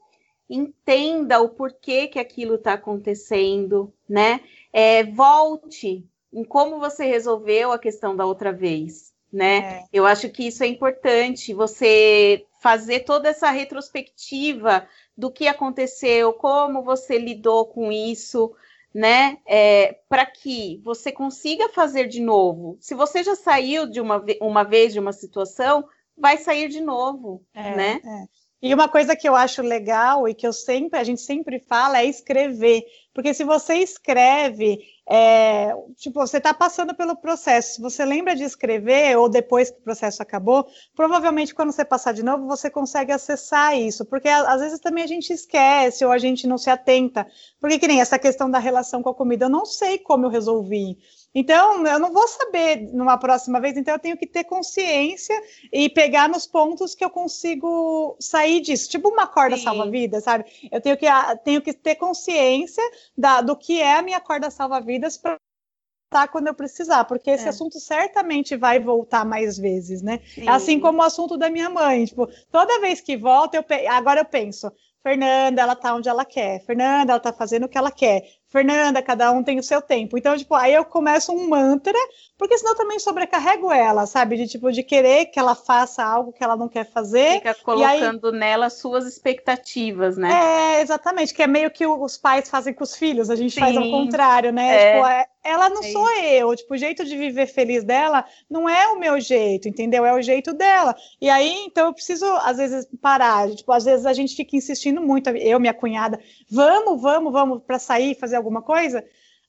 entenda 0.48 1.40
o 1.40 1.48
porquê 1.48 2.06
que 2.06 2.18
aquilo 2.18 2.54
está 2.54 2.74
acontecendo, 2.74 3.92
né? 4.08 4.40
É, 4.72 5.04
volte 5.04 6.06
em 6.32 6.44
como 6.44 6.78
você 6.78 7.04
resolveu 7.04 7.72
a 7.72 7.78
questão 7.78 8.14
da 8.14 8.26
outra 8.26 8.52
vez, 8.52 9.12
né? 9.32 9.56
É. 9.58 9.84
Eu 9.92 10.06
acho 10.06 10.28
que 10.28 10.46
isso 10.46 10.62
é 10.62 10.66
importante, 10.66 11.54
você 11.54 12.44
fazer 12.60 13.00
toda 13.00 13.28
essa 13.28 13.50
retrospectiva 13.50 14.86
do 15.16 15.30
que 15.30 15.48
aconteceu, 15.48 16.32
como 16.32 16.82
você 16.82 17.18
lidou 17.18 17.66
com 17.66 17.90
isso, 17.90 18.54
né? 18.96 19.36
É, 19.46 20.00
para 20.08 20.24
que 20.24 20.80
você 20.82 21.12
consiga 21.12 21.68
fazer 21.68 22.08
de 22.08 22.18
novo. 22.18 22.78
Se 22.80 22.94
você 22.94 23.22
já 23.22 23.36
saiu 23.36 23.86
de 23.86 24.00
uma, 24.00 24.24
uma 24.40 24.64
vez 24.64 24.94
de 24.94 24.98
uma 24.98 25.12
situação, 25.12 25.86
vai 26.16 26.38
sair 26.38 26.70
de 26.70 26.80
novo, 26.80 27.44
é, 27.52 27.76
né? 27.76 28.00
É. 28.02 28.24
E 28.62 28.72
uma 28.72 28.88
coisa 28.88 29.14
que 29.14 29.28
eu 29.28 29.34
acho 29.34 29.60
legal 29.60 30.26
e 30.26 30.34
que 30.34 30.46
eu 30.46 30.52
sempre, 30.52 30.98
a 30.98 31.04
gente 31.04 31.20
sempre 31.20 31.58
fala 31.58 32.00
é 32.00 32.06
escrever. 32.06 32.84
Porque 33.12 33.32
se 33.32 33.44
você 33.44 33.76
escreve, 33.76 34.78
é, 35.08 35.74
tipo, 35.96 36.20
você 36.20 36.38
está 36.38 36.52
passando 36.52 36.94
pelo 36.94 37.16
processo. 37.16 37.74
Se 37.74 37.80
você 37.80 38.04
lembra 38.04 38.34
de 38.34 38.44
escrever, 38.44 39.16
ou 39.16 39.28
depois 39.28 39.70
que 39.70 39.78
o 39.78 39.82
processo 39.82 40.22
acabou, 40.22 40.66
provavelmente 40.94 41.54
quando 41.54 41.72
você 41.72 41.84
passar 41.84 42.12
de 42.12 42.22
novo, 42.22 42.46
você 42.46 42.68
consegue 42.68 43.12
acessar 43.12 43.78
isso. 43.78 44.04
Porque 44.04 44.28
às 44.28 44.60
vezes 44.60 44.80
também 44.80 45.04
a 45.04 45.06
gente 45.06 45.32
esquece 45.32 46.04
ou 46.04 46.10
a 46.10 46.18
gente 46.18 46.46
não 46.46 46.58
se 46.58 46.68
atenta. 46.68 47.26
Porque 47.60 47.78
que 47.78 47.88
nem 47.88 48.00
essa 48.00 48.18
questão 48.18 48.50
da 48.50 48.58
relação 48.58 49.02
com 49.02 49.10
a 49.10 49.14
comida, 49.14 49.46
eu 49.46 49.50
não 49.50 49.64
sei 49.64 49.98
como 49.98 50.26
eu 50.26 50.30
resolvi. 50.30 50.98
Então, 51.38 51.86
eu 51.86 51.98
não 51.98 52.14
vou 52.14 52.26
saber 52.26 52.88
numa 52.94 53.18
próxima 53.18 53.60
vez, 53.60 53.76
então 53.76 53.92
eu 53.92 54.00
tenho 54.00 54.16
que 54.16 54.26
ter 54.26 54.44
consciência 54.44 55.38
e 55.70 55.86
pegar 55.90 56.30
nos 56.30 56.46
pontos 56.46 56.94
que 56.94 57.04
eu 57.04 57.10
consigo 57.10 58.16
sair 58.18 58.62
disso. 58.62 58.88
Tipo 58.88 59.10
uma 59.10 59.26
corda 59.26 59.58
salva-vidas, 59.58 60.24
sabe? 60.24 60.46
Eu 60.72 60.80
tenho 60.80 60.96
que, 60.96 61.04
tenho 61.44 61.60
que 61.60 61.74
ter 61.74 61.96
consciência 61.96 62.82
da, 63.14 63.42
do 63.42 63.54
que 63.54 63.82
é 63.82 63.98
a 63.98 64.02
minha 64.02 64.18
corda 64.18 64.50
salva-vidas 64.50 65.18
para 65.18 66.26
quando 66.32 66.46
eu 66.46 66.54
precisar, 66.54 67.04
porque 67.04 67.28
esse 67.28 67.44
é. 67.44 67.50
assunto 67.50 67.78
certamente 67.78 68.56
vai 68.56 68.80
voltar 68.80 69.22
mais 69.26 69.58
vezes, 69.58 70.00
né? 70.00 70.20
Sim. 70.34 70.48
Assim 70.48 70.80
como 70.80 71.00
o 71.00 71.02
assunto 71.02 71.36
da 71.36 71.50
minha 71.50 71.68
mãe. 71.68 72.06
Tipo, 72.06 72.30
toda 72.50 72.80
vez 72.80 73.02
que 73.02 73.14
volta, 73.14 73.58
eu 73.58 73.62
pe... 73.62 73.86
agora 73.86 74.20
eu 74.20 74.24
penso, 74.24 74.72
Fernanda, 75.02 75.62
ela 75.62 75.76
tá 75.76 75.94
onde 75.94 76.08
ela 76.08 76.24
quer. 76.24 76.64
Fernanda, 76.64 77.12
ela 77.12 77.20
tá 77.20 77.32
fazendo 77.32 77.66
o 77.66 77.68
que 77.68 77.78
ela 77.78 77.92
quer. 77.92 78.24
Fernanda, 78.56 79.02
cada 79.02 79.30
um 79.32 79.42
tem 79.42 79.58
o 79.58 79.62
seu 79.62 79.82
tempo. 79.82 80.16
Então, 80.16 80.34
tipo, 80.34 80.54
aí 80.54 80.72
eu 80.72 80.82
começo 80.82 81.30
um 81.30 81.46
mantra, 81.46 81.92
porque 82.38 82.56
senão 82.56 82.72
eu 82.72 82.78
também 82.78 82.98
sobrecarrego 82.98 83.70
ela, 83.70 84.06
sabe? 84.06 84.34
De 84.36 84.48
tipo, 84.48 84.72
de 84.72 84.82
querer 84.82 85.26
que 85.26 85.38
ela 85.38 85.54
faça 85.54 86.02
algo 86.02 86.32
que 86.32 86.42
ela 86.42 86.56
não 86.56 86.66
quer 86.66 86.90
fazer. 86.90 87.34
Fica 87.34 87.54
colocando 87.54 88.28
aí... 88.28 88.38
nela 88.38 88.70
suas 88.70 89.04
expectativas, 89.04 90.16
né? 90.16 90.30
É, 90.32 90.80
exatamente, 90.80 91.34
que 91.34 91.42
é 91.42 91.46
meio 91.46 91.70
que 91.70 91.86
os 91.86 92.16
pais 92.16 92.48
fazem 92.48 92.72
com 92.72 92.82
os 92.82 92.96
filhos, 92.96 93.28
a 93.28 93.36
gente 93.36 93.52
Sim. 93.52 93.60
faz 93.60 93.76
ao 93.76 93.90
contrário, 93.90 94.50
né? 94.50 94.74
É. 94.74 94.94
Tipo, 94.94 95.06
é, 95.06 95.26
ela 95.46 95.68
não 95.68 95.82
é 95.82 95.92
sou 95.92 96.10
eu, 96.18 96.56
tipo, 96.56 96.74
o 96.74 96.76
jeito 96.76 97.04
de 97.04 97.16
viver 97.16 97.46
feliz 97.46 97.84
dela 97.84 98.24
não 98.50 98.68
é 98.68 98.88
o 98.88 98.98
meu 98.98 99.20
jeito, 99.20 99.68
entendeu? 99.68 100.04
É 100.04 100.12
o 100.12 100.20
jeito 100.20 100.52
dela. 100.52 100.96
E 101.20 101.30
aí, 101.30 101.64
então, 101.66 101.86
eu 101.86 101.92
preciso, 101.92 102.26
às 102.42 102.56
vezes, 102.56 102.88
parar. 103.00 103.48
Tipo, 103.50 103.72
às 103.72 103.84
vezes 103.84 104.06
a 104.06 104.12
gente 104.12 104.34
fica 104.34 104.56
insistindo 104.56 105.00
muito, 105.00 105.30
eu, 105.30 105.60
minha 105.60 105.74
cunhada, 105.74 106.18
vamos, 106.50 107.00
vamos, 107.00 107.32
vamos, 107.32 107.62
para 107.62 107.78
sair, 107.78 108.18
fazer 108.18 108.36
alguma 108.36 108.45
coisa 108.62 109.04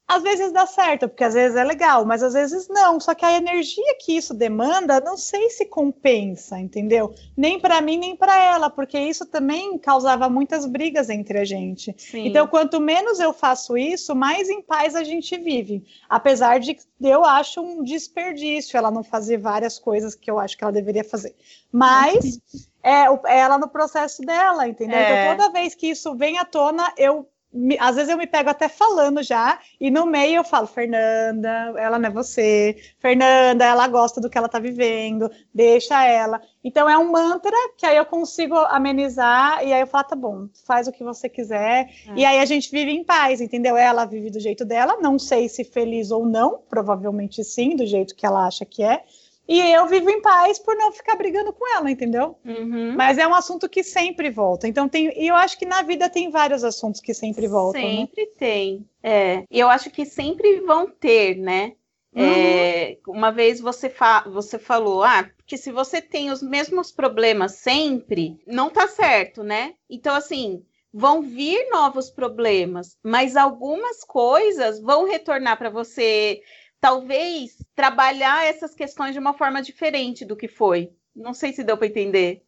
às 0.08 0.24
vezes 0.24 0.54
dá 0.54 0.66
certo, 0.66 1.10
porque 1.10 1.24
às 1.24 1.34
vezes 1.34 1.58
é 1.58 1.64
legal, 1.66 2.06
mas 2.06 2.24
às 2.24 2.34
vezes 2.34 2.70
não. 2.70 2.98
Só 2.98 3.14
que 3.14 3.26
a 3.26 3.36
energia 3.36 3.98
que 4.00 4.16
isso 4.16 4.34
demanda, 4.34 5.02
não 5.02 5.18
sei 5.18 5.50
se 5.50 5.66
compensa, 5.66 6.58
entendeu? 6.58 7.14
Nem 7.36 7.60
para 7.60 7.82
mim, 7.82 7.98
nem 7.98 8.16
para 8.16 8.42
ela, 8.42 8.70
porque 8.70 8.98
isso 8.98 9.26
também 9.26 9.78
causava 9.78 10.30
muitas 10.30 10.66
brigas 10.66 11.10
entre 11.10 11.38
a 11.38 11.44
gente. 11.44 11.94
Sim. 11.98 12.26
Então, 12.26 12.48
quanto 12.48 12.80
menos 12.80 13.20
eu 13.20 13.34
faço 13.34 13.78
isso, 13.78 14.16
mais 14.16 14.50
em 14.50 14.62
paz 14.62 14.96
a 14.96 15.04
gente 15.04 15.38
vive. 15.38 15.84
Apesar 16.08 16.58
de 16.62 16.78
eu 17.02 17.26
acho 17.26 17.60
um 17.60 17.84
desperdício 17.84 18.78
ela 18.78 18.90
não 18.90 19.04
fazer 19.04 19.38
várias 19.38 19.78
coisas 19.78 20.16
que 20.16 20.32
eu 20.32 20.40
acho 20.40 20.58
que 20.58 20.64
ela 20.64 20.72
deveria 20.72 21.04
fazer. 21.04 21.36
Mas 21.70 22.40
é, 22.82 23.04
é 23.26 23.40
ela 23.40 23.58
no 23.58 23.68
processo 23.68 24.22
dela, 24.22 24.70
entendeu? 24.70 24.98
Então, 24.98 25.16
é. 25.16 25.34
Então, 25.34 25.48
toda 25.48 25.60
vez 25.60 25.76
que 25.76 25.88
isso 25.88 26.16
vem 26.16 26.40
à 26.40 26.46
tona, 26.46 26.94
eu 26.98 27.28
me, 27.58 27.78
às 27.80 27.96
vezes 27.96 28.10
eu 28.10 28.18
me 28.18 28.28
pego 28.28 28.50
até 28.50 28.70
falando 28.70 29.24
já, 29.24 29.60
e 29.80 29.90
no 29.90 30.06
meio 30.06 30.38
eu 30.38 30.44
falo, 30.44 30.68
Fernanda, 30.68 31.74
ela 31.78 31.98
não 31.98 32.10
é 32.10 32.12
você, 32.12 32.78
Fernanda, 33.00 33.66
ela 33.66 33.88
gosta 33.88 34.22
do 34.22 34.30
que 34.30 34.38
ela 34.38 34.48
tá 34.48 34.60
vivendo, 34.60 35.30
deixa 35.54 36.06
ela. 36.06 36.42
Então 36.64 36.90
é 36.90 36.98
um 36.98 37.12
mantra 37.12 37.56
que 37.78 37.86
aí 37.86 37.98
eu 37.98 38.06
consigo 38.06 38.56
amenizar, 38.56 39.66
e 39.66 39.74
aí 39.74 39.82
eu 39.82 39.88
falo, 39.88 40.04
tá 40.04 40.16
bom, 40.16 40.48
faz 40.66 40.88
o 40.88 40.92
que 40.92 41.04
você 41.04 41.28
quiser, 41.28 41.90
é. 42.08 42.14
e 42.16 42.24
aí 42.24 42.40
a 42.40 42.46
gente 42.46 42.70
vive 42.70 42.92
em 42.92 43.04
paz, 43.04 43.42
entendeu? 43.42 43.76
Ela 43.76 44.06
vive 44.06 44.30
do 44.30 44.40
jeito 44.40 44.64
dela, 44.64 44.98
não 45.02 45.18
sei 45.18 45.50
se 45.50 45.64
feliz 45.64 46.12
ou 46.12 46.26
não, 46.26 46.60
provavelmente 46.70 47.44
sim, 47.44 47.76
do 47.76 47.86
jeito 47.86 48.16
que 48.16 48.26
ela 48.26 48.46
acha 48.46 48.66
que 48.66 48.84
é, 48.84 49.04
e 49.48 49.62
eu 49.62 49.88
vivo 49.88 50.10
em 50.10 50.22
paz 50.22 50.60
por 50.60 50.76
não 50.76 50.92
ficar 50.92 51.16
brigando 51.16 51.54
com 51.54 51.66
ela, 51.76 51.90
entendeu? 51.90 52.38
Uhum. 52.44 52.94
Mas 52.96 53.18
é 53.18 53.26
um 53.26 53.34
assunto 53.34 53.70
que 53.70 53.82
sempre 53.84 54.30
volta. 54.30 54.68
Então 54.68 54.90
tem, 54.90 55.08
e 55.18 55.28
eu 55.28 55.36
acho 55.36 55.58
que 55.58 55.66
na 55.66 55.82
vida 55.82 56.10
tem 56.10 56.30
vários 56.30 56.64
assuntos 56.64 57.00
que 57.00 57.14
sempre 57.14 57.48
voltam. 57.48 57.82
Né? 57.82 57.96
Sempre 57.98 58.26
né? 58.26 58.32
tem. 58.38 58.90
É. 59.02 59.44
E 59.50 59.60
eu 59.60 59.70
acho 59.70 59.90
que 59.90 60.06
sempre 60.06 60.60
vão 60.60 60.90
ter, 60.90 61.36
né? 61.38 61.74
Uhum. 62.14 62.24
É, 62.24 62.98
uma 63.08 63.32
vez 63.32 63.62
você, 63.62 63.90
fa 63.90 64.24
você 64.28 64.58
falou, 64.60 65.04
ah, 65.04 65.30
porque 65.38 65.56
se 65.56 65.72
você 65.72 66.02
tem 66.02 66.30
os 66.30 66.42
mesmos 66.42 66.92
problemas 66.92 67.54
sempre, 67.54 68.38
não 68.46 68.70
tá 68.70 68.88
certo, 68.88 69.44
né? 69.44 69.76
Então, 69.90 70.16
assim, 70.16 70.64
vão 70.94 71.22
vir 71.22 71.70
novos 71.70 72.10
problemas, 72.10 72.98
mas 73.04 73.36
algumas 73.36 74.04
coisas 74.04 74.82
vão 74.82 75.06
retornar 75.06 75.58
para 75.58 75.70
você 75.70 76.42
talvez 76.80 77.58
trabalhar 77.76 78.46
essas 78.46 78.74
questões 78.74 79.14
de 79.14 79.20
uma 79.20 79.34
forma 79.34 79.62
diferente 79.62 80.26
do 80.26 80.36
que 80.36 80.48
foi. 80.48 80.92
Não 81.16 81.34
sei 81.34 81.54
se 81.54 81.64
deu 81.64 81.78
para 81.78 81.88
entender. 81.88 82.44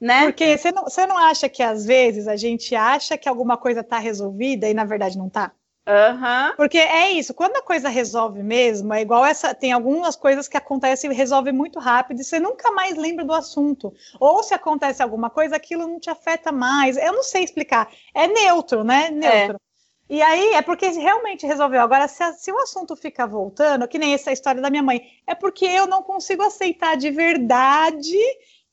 Né? 0.00 0.24
Porque 0.24 0.58
você 0.58 0.72
não, 0.72 0.84
você 0.84 1.06
não 1.06 1.16
acha 1.16 1.48
que 1.48 1.62
às 1.62 1.84
vezes 1.84 2.26
a 2.26 2.34
gente 2.34 2.74
acha 2.74 3.16
que 3.16 3.28
alguma 3.28 3.56
coisa 3.56 3.80
está 3.80 3.98
resolvida 3.98 4.68
e 4.68 4.74
na 4.74 4.84
verdade 4.84 5.16
não 5.16 5.28
está? 5.28 5.52
Uhum. 5.86 6.56
Porque 6.56 6.78
é 6.78 7.10
isso, 7.10 7.34
quando 7.34 7.56
a 7.56 7.62
coisa 7.62 7.88
resolve 7.88 8.40
mesmo, 8.42 8.94
é 8.94 9.02
igual 9.02 9.24
essa. 9.24 9.52
Tem 9.52 9.72
algumas 9.72 10.14
coisas 10.14 10.46
que 10.46 10.56
acontecem 10.56 11.10
e 11.10 11.14
resolve 11.14 11.50
muito 11.50 11.80
rápido 11.80 12.20
e 12.20 12.24
você 12.24 12.38
nunca 12.38 12.70
mais 12.70 12.96
lembra 12.96 13.24
do 13.24 13.32
assunto. 13.32 13.92
Ou 14.20 14.42
se 14.44 14.54
acontece 14.54 15.02
alguma 15.02 15.28
coisa, 15.28 15.56
aquilo 15.56 15.86
não 15.86 15.98
te 15.98 16.08
afeta 16.08 16.52
mais. 16.52 16.96
Eu 16.96 17.12
não 17.12 17.22
sei 17.24 17.42
explicar. 17.42 17.90
É 18.14 18.28
neutro, 18.28 18.84
né? 18.84 19.10
Neutro. 19.10 19.56
É. 19.56 19.71
E 20.12 20.20
aí 20.20 20.52
é 20.52 20.60
porque 20.60 20.88
realmente 20.88 21.46
resolveu. 21.46 21.80
Agora, 21.80 22.06
se, 22.06 22.22
a, 22.22 22.34
se, 22.34 22.52
o 22.52 22.58
assunto 22.58 22.94
fica 22.94 23.26
voltando, 23.26 23.88
que 23.88 23.98
nem 23.98 24.12
essa 24.12 24.30
história 24.30 24.60
da 24.60 24.68
minha 24.68 24.82
mãe, 24.82 25.00
é 25.26 25.34
porque 25.34 25.64
eu 25.64 25.86
não 25.86 26.02
consigo 26.02 26.42
aceitar 26.42 26.98
de 26.98 27.10
verdade 27.10 28.18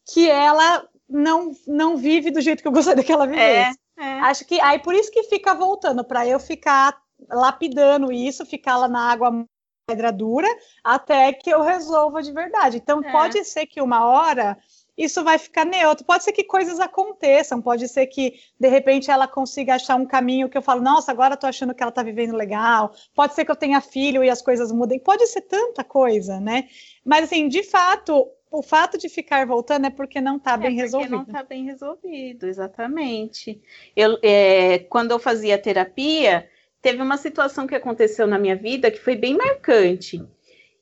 que 0.05 0.29
ela 0.29 0.85
não, 1.07 1.53
não 1.65 1.95
vive 1.95 2.29
do 2.29 2.41
jeito 2.41 2.61
que 2.61 2.67
eu 2.67 2.73
gostaria 2.73 3.05
que 3.05 3.11
ela 3.13 3.25
vivesse. 3.25 3.79
É, 3.97 4.03
é. 4.03 4.19
Acho 4.19 4.43
que 4.43 4.59
aí 4.59 4.79
por 4.79 4.93
isso 4.93 5.09
que 5.09 5.23
fica 5.23 5.55
voltando, 5.55 6.03
para 6.03 6.27
eu 6.27 6.41
ficar 6.41 7.01
lapidando 7.29 8.11
isso, 8.11 8.45
ficar 8.45 8.75
lá 8.75 8.89
na 8.89 9.09
água 9.09 9.45
pedra 9.87 10.11
dura, 10.11 10.47
até 10.83 11.31
que 11.31 11.49
eu 11.49 11.61
resolva 11.61 12.21
de 12.21 12.33
verdade. 12.33 12.75
Então, 12.75 12.99
é. 13.01 13.11
pode 13.13 13.45
ser 13.45 13.65
que 13.65 13.81
uma 13.81 14.05
hora 14.05 14.57
isso 14.99 15.23
vai 15.23 15.37
ficar 15.37 15.65
neutro. 15.65 16.05
Pode 16.05 16.25
ser 16.25 16.33
que 16.33 16.43
coisas 16.43 16.77
aconteçam, 16.77 17.61
pode 17.61 17.87
ser 17.87 18.05
que 18.07 18.33
de 18.59 18.67
repente 18.67 19.09
ela 19.09 19.29
consiga 19.29 19.75
achar 19.75 19.95
um 19.95 20.05
caminho 20.05 20.49
que 20.49 20.57
eu 20.57 20.61
falo, 20.61 20.81
nossa, 20.81 21.09
agora 21.09 21.37
tô 21.37 21.47
achando 21.47 21.73
que 21.73 21.81
ela 21.81 21.91
tá 21.91 22.03
vivendo 22.03 22.35
legal. 22.35 22.93
Pode 23.15 23.33
ser 23.33 23.45
que 23.45 23.51
eu 23.51 23.55
tenha 23.55 23.79
filho 23.79 24.21
e 24.21 24.29
as 24.29 24.41
coisas 24.41 24.73
mudem. 24.73 24.99
Pode 24.99 25.25
ser 25.27 25.41
tanta 25.43 25.85
coisa, 25.85 26.41
né? 26.41 26.67
Mas 27.05 27.23
assim, 27.23 27.47
de 27.47 27.63
fato, 27.63 28.27
o 28.51 28.61
fato 28.61 28.97
de 28.97 29.07
ficar 29.07 29.47
voltando 29.47 29.87
é 29.87 29.89
porque 29.89 30.19
não 30.19 30.35
está 30.35 30.55
é 30.55 30.57
bem 30.57 30.75
resolvido. 30.75 31.11
Não 31.11 31.21
está 31.21 31.43
bem 31.43 31.63
resolvido, 31.63 32.45
exatamente. 32.45 33.61
Eu, 33.95 34.19
é, 34.21 34.79
quando 34.79 35.11
eu 35.11 35.19
fazia 35.19 35.57
terapia, 35.57 36.49
teve 36.81 37.01
uma 37.01 37.15
situação 37.15 37.65
que 37.65 37.75
aconteceu 37.75 38.27
na 38.27 38.37
minha 38.37 38.57
vida 38.57 38.91
que 38.91 38.99
foi 38.99 39.15
bem 39.15 39.37
marcante 39.37 40.21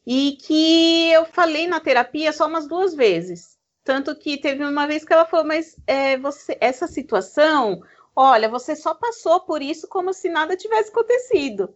e 0.07 0.37
que 0.41 1.11
eu 1.11 1.25
falei 1.25 1.67
na 1.67 1.79
terapia 1.79 2.33
só 2.33 2.47
umas 2.47 2.67
duas 2.67 2.95
vezes. 2.95 3.56
Tanto 3.87 4.13
que 4.13 4.35
teve 4.35 4.65
uma 4.65 4.85
vez 4.85 5.05
que 5.05 5.13
ela 5.13 5.23
falou, 5.23 5.45
mas 5.45 5.77
é, 5.87 6.17
você, 6.17 6.57
essa 6.59 6.87
situação, 6.87 7.81
olha, 8.13 8.49
você 8.49 8.75
só 8.75 8.93
passou 8.93 9.39
por 9.39 9.61
isso 9.61 9.87
como 9.87 10.11
se 10.11 10.27
nada 10.27 10.57
tivesse 10.57 10.89
acontecido. 10.89 11.73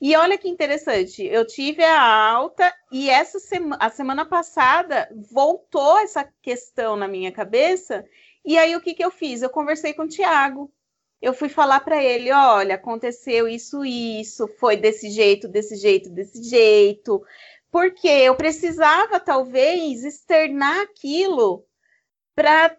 E 0.00 0.16
olha 0.16 0.38
que 0.38 0.48
interessante, 0.48 1.22
eu 1.22 1.46
tive 1.46 1.84
a 1.84 2.00
alta 2.00 2.74
e 2.90 3.10
essa 3.10 3.36
a 3.78 3.90
semana 3.90 4.24
passada 4.24 5.06
voltou 5.30 5.98
essa 5.98 6.26
questão 6.40 6.96
na 6.96 7.06
minha 7.06 7.30
cabeça. 7.30 8.06
E 8.42 8.56
aí 8.56 8.74
o 8.74 8.80
que, 8.80 8.94
que 8.94 9.04
eu 9.04 9.10
fiz? 9.10 9.42
Eu 9.42 9.50
conversei 9.50 9.92
com 9.92 10.04
o 10.04 10.08
Tiago. 10.08 10.72
Eu 11.20 11.34
fui 11.34 11.50
falar 11.50 11.80
para 11.80 12.02
ele: 12.02 12.32
olha, 12.32 12.76
aconteceu 12.76 13.46
isso, 13.46 13.84
isso, 13.84 14.48
foi 14.58 14.78
desse 14.78 15.10
jeito, 15.10 15.46
desse 15.46 15.76
jeito, 15.76 16.08
desse 16.08 16.42
jeito. 16.42 17.22
Porque 17.74 18.06
eu 18.06 18.36
precisava, 18.36 19.18
talvez, 19.18 20.04
externar 20.04 20.82
aquilo 20.82 21.66
para 22.32 22.78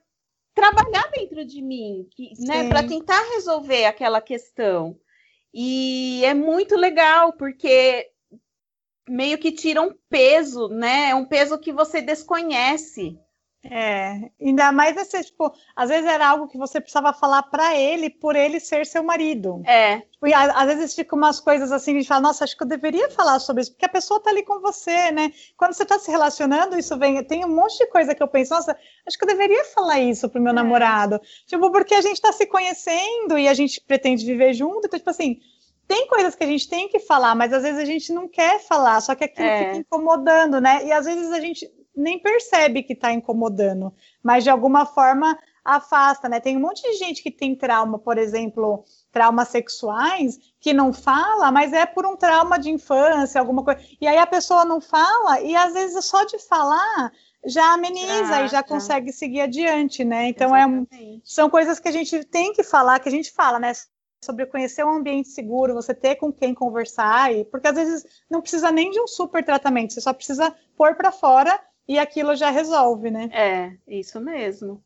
trabalhar 0.54 1.12
dentro 1.12 1.44
de 1.44 1.62
mim, 1.62 2.08
né, 2.40 2.70
para 2.70 2.82
tentar 2.82 3.22
resolver 3.34 3.84
aquela 3.84 4.22
questão. 4.22 4.98
E 5.54 6.24
é 6.24 6.34
muito 6.34 6.78
legal, 6.78 7.34
porque 7.34 8.10
meio 9.06 9.38
que 9.38 9.52
tira 9.52 9.82
um 9.82 9.94
peso, 10.10 10.70
né? 10.70 11.10
É 11.10 11.16
um 11.16 11.26
peso 11.26 11.60
que 11.60 11.74
você 11.74 12.02
desconhece. 12.02 13.20
É, 13.70 14.30
ainda 14.40 14.72
mais 14.72 14.96
esse, 14.96 15.24
tipo, 15.24 15.52
às 15.76 15.90
vezes 15.90 16.06
era 16.06 16.28
algo 16.28 16.48
que 16.48 16.58
você 16.58 16.80
precisava 16.80 17.12
falar 17.14 17.44
para 17.44 17.76
ele 17.76 18.10
por 18.10 18.36
ele 18.36 18.60
ser 18.60 18.86
seu 18.86 19.04
marido. 19.04 19.62
É. 19.66 20.02
Tipo, 20.02 20.28
às 20.34 20.66
vezes 20.68 20.94
fica 20.94 21.16
umas 21.16 21.40
coisas 21.40 21.72
assim, 21.72 21.92
a 21.92 21.96
gente 21.96 22.08
fala, 22.08 22.22
nossa, 22.22 22.44
acho 22.44 22.56
que 22.56 22.64
eu 22.64 22.68
deveria 22.68 23.10
falar 23.10 23.40
sobre 23.40 23.64
isso, 23.64 23.72
porque 23.72 23.86
a 23.86 23.90
pessoa 23.90 24.22
tá 24.22 24.30
ali 24.30 24.44
com 24.44 24.60
você, 24.60 25.12
né? 25.12 25.32
Quando 25.58 25.74
você 25.74 25.86
tá 25.86 25.98
se 25.98 26.12
relacionando, 26.12 26.78
isso 26.78 26.98
vem, 26.98 27.24
tem 27.24 27.44
um 27.44 27.56
monte 27.56 27.78
de 27.78 27.88
coisa 27.88 28.14
que 28.14 28.22
eu 28.22 28.28
penso, 28.28 28.54
nossa, 28.54 28.78
acho 29.08 29.18
que 29.18 29.24
eu 29.24 29.30
deveria 29.30 29.64
falar 29.66 30.00
isso 30.00 30.30
pro 30.30 30.42
meu 30.42 30.52
é. 30.52 30.56
namorado. 30.56 31.20
Tipo, 31.48 31.72
porque 31.72 31.96
a 31.96 32.02
gente 32.02 32.22
tá 32.22 32.32
se 32.32 32.46
conhecendo 32.46 33.38
e 33.38 33.48
a 33.48 33.54
gente 33.54 33.82
pretende 33.82 34.26
viver 34.26 34.54
junto, 34.54 34.86
então, 34.86 35.00
tipo 35.00 35.10
assim, 35.10 35.40
tem 35.88 36.08
coisas 36.08 36.36
que 36.36 36.44
a 36.44 36.48
gente 36.48 36.68
tem 36.68 36.88
que 36.88 37.00
falar, 37.00 37.36
mas 37.36 37.54
às 37.54 37.64
vezes 37.64 37.80
a 37.80 37.86
gente 37.86 38.12
não 38.12 38.28
quer 38.28 38.60
falar, 38.60 39.00
só 39.02 39.14
que 39.14 39.24
aquilo 39.24 39.48
é. 39.48 39.66
fica 39.66 39.78
incomodando, 39.78 40.60
né? 40.60 40.86
E 40.86 40.92
às 40.92 41.06
vezes 41.06 41.32
a 41.32 41.40
gente 41.40 41.70
nem 41.96 42.20
percebe 42.20 42.84
que 42.84 42.94
está 42.94 43.12
incomodando, 43.12 43.94
mas 44.22 44.44
de 44.44 44.50
alguma 44.50 44.86
forma 44.86 45.38
afasta, 45.64 46.30
né? 46.30 46.40
Tem 46.40 46.56
um 46.56 46.60
monte 46.60 46.84
de 46.84 46.94
gente 46.98 47.24
que 47.24 47.32
tem 47.32 47.56
trauma, 47.56 47.98
por 47.98 48.18
exemplo, 48.18 48.84
traumas 49.12 49.48
sexuais, 49.48 50.38
que 50.60 50.74
não 50.74 50.94
fala, 50.94 51.52
mas 51.52 51.74
é 51.74 51.86
por 51.86 52.06
um 52.06 52.16
trauma 52.16 52.60
de 52.60 52.70
infância, 52.70 53.42
alguma 53.42 53.64
coisa. 53.64 53.82
E 54.00 54.08
aí 54.08 54.18
a 54.18 54.28
pessoa 54.28 54.64
não 54.64 54.80
fala, 54.80 55.42
e 55.42 55.56
às 55.56 55.74
vezes 55.74 56.06
só 56.06 56.24
de 56.24 56.38
falar 56.38 57.12
já 57.48 57.74
ameniza 57.74 58.08
e 58.08 58.28
já, 58.28 58.48
já, 58.48 58.64
consegue 58.64 59.14
seguir 59.14 59.42
adiante, 59.42 60.04
né? 60.04 60.30
Então 60.30 60.56
é, 60.56 60.66
são 61.24 61.48
coisas 61.48 61.80
que 61.80 61.88
a 61.88 61.92
gente 61.92 62.24
tem 62.26 62.52
que 62.54 62.64
falar, 62.64 63.00
que 63.00 63.10
a 63.10 63.12
gente 63.12 63.32
fala, 63.32 63.60
né? 63.60 63.72
sobre 64.24 64.48
conhecer 64.48 64.84
um 64.84 64.90
ambiente 64.90 65.30
seguro, 65.30 65.76
você 65.76 65.94
ter 65.94 66.16
com 66.16 66.34
quem 66.34 66.54
conversar, 66.54 67.32
e, 67.32 67.46
porque 67.46 67.68
às 67.68 67.76
vezes 67.76 68.04
não 68.28 68.42
precisa 68.42 68.72
nem 68.72 68.90
de 68.90 69.00
um 69.00 69.08
super 69.08 69.46
tratamento, 69.46 69.94
você 69.94 70.02
só 70.02 70.12
precisa 70.12 70.54
pôr 70.76 70.96
para 70.96 71.12
fora 71.12 71.60
e 71.88 72.00
aquilo 72.00 72.36
já 72.36 72.50
resolve, 72.50 73.12
né? 73.12 73.30
É, 73.32 73.78
isso 73.88 74.20
mesmo. 74.20 74.84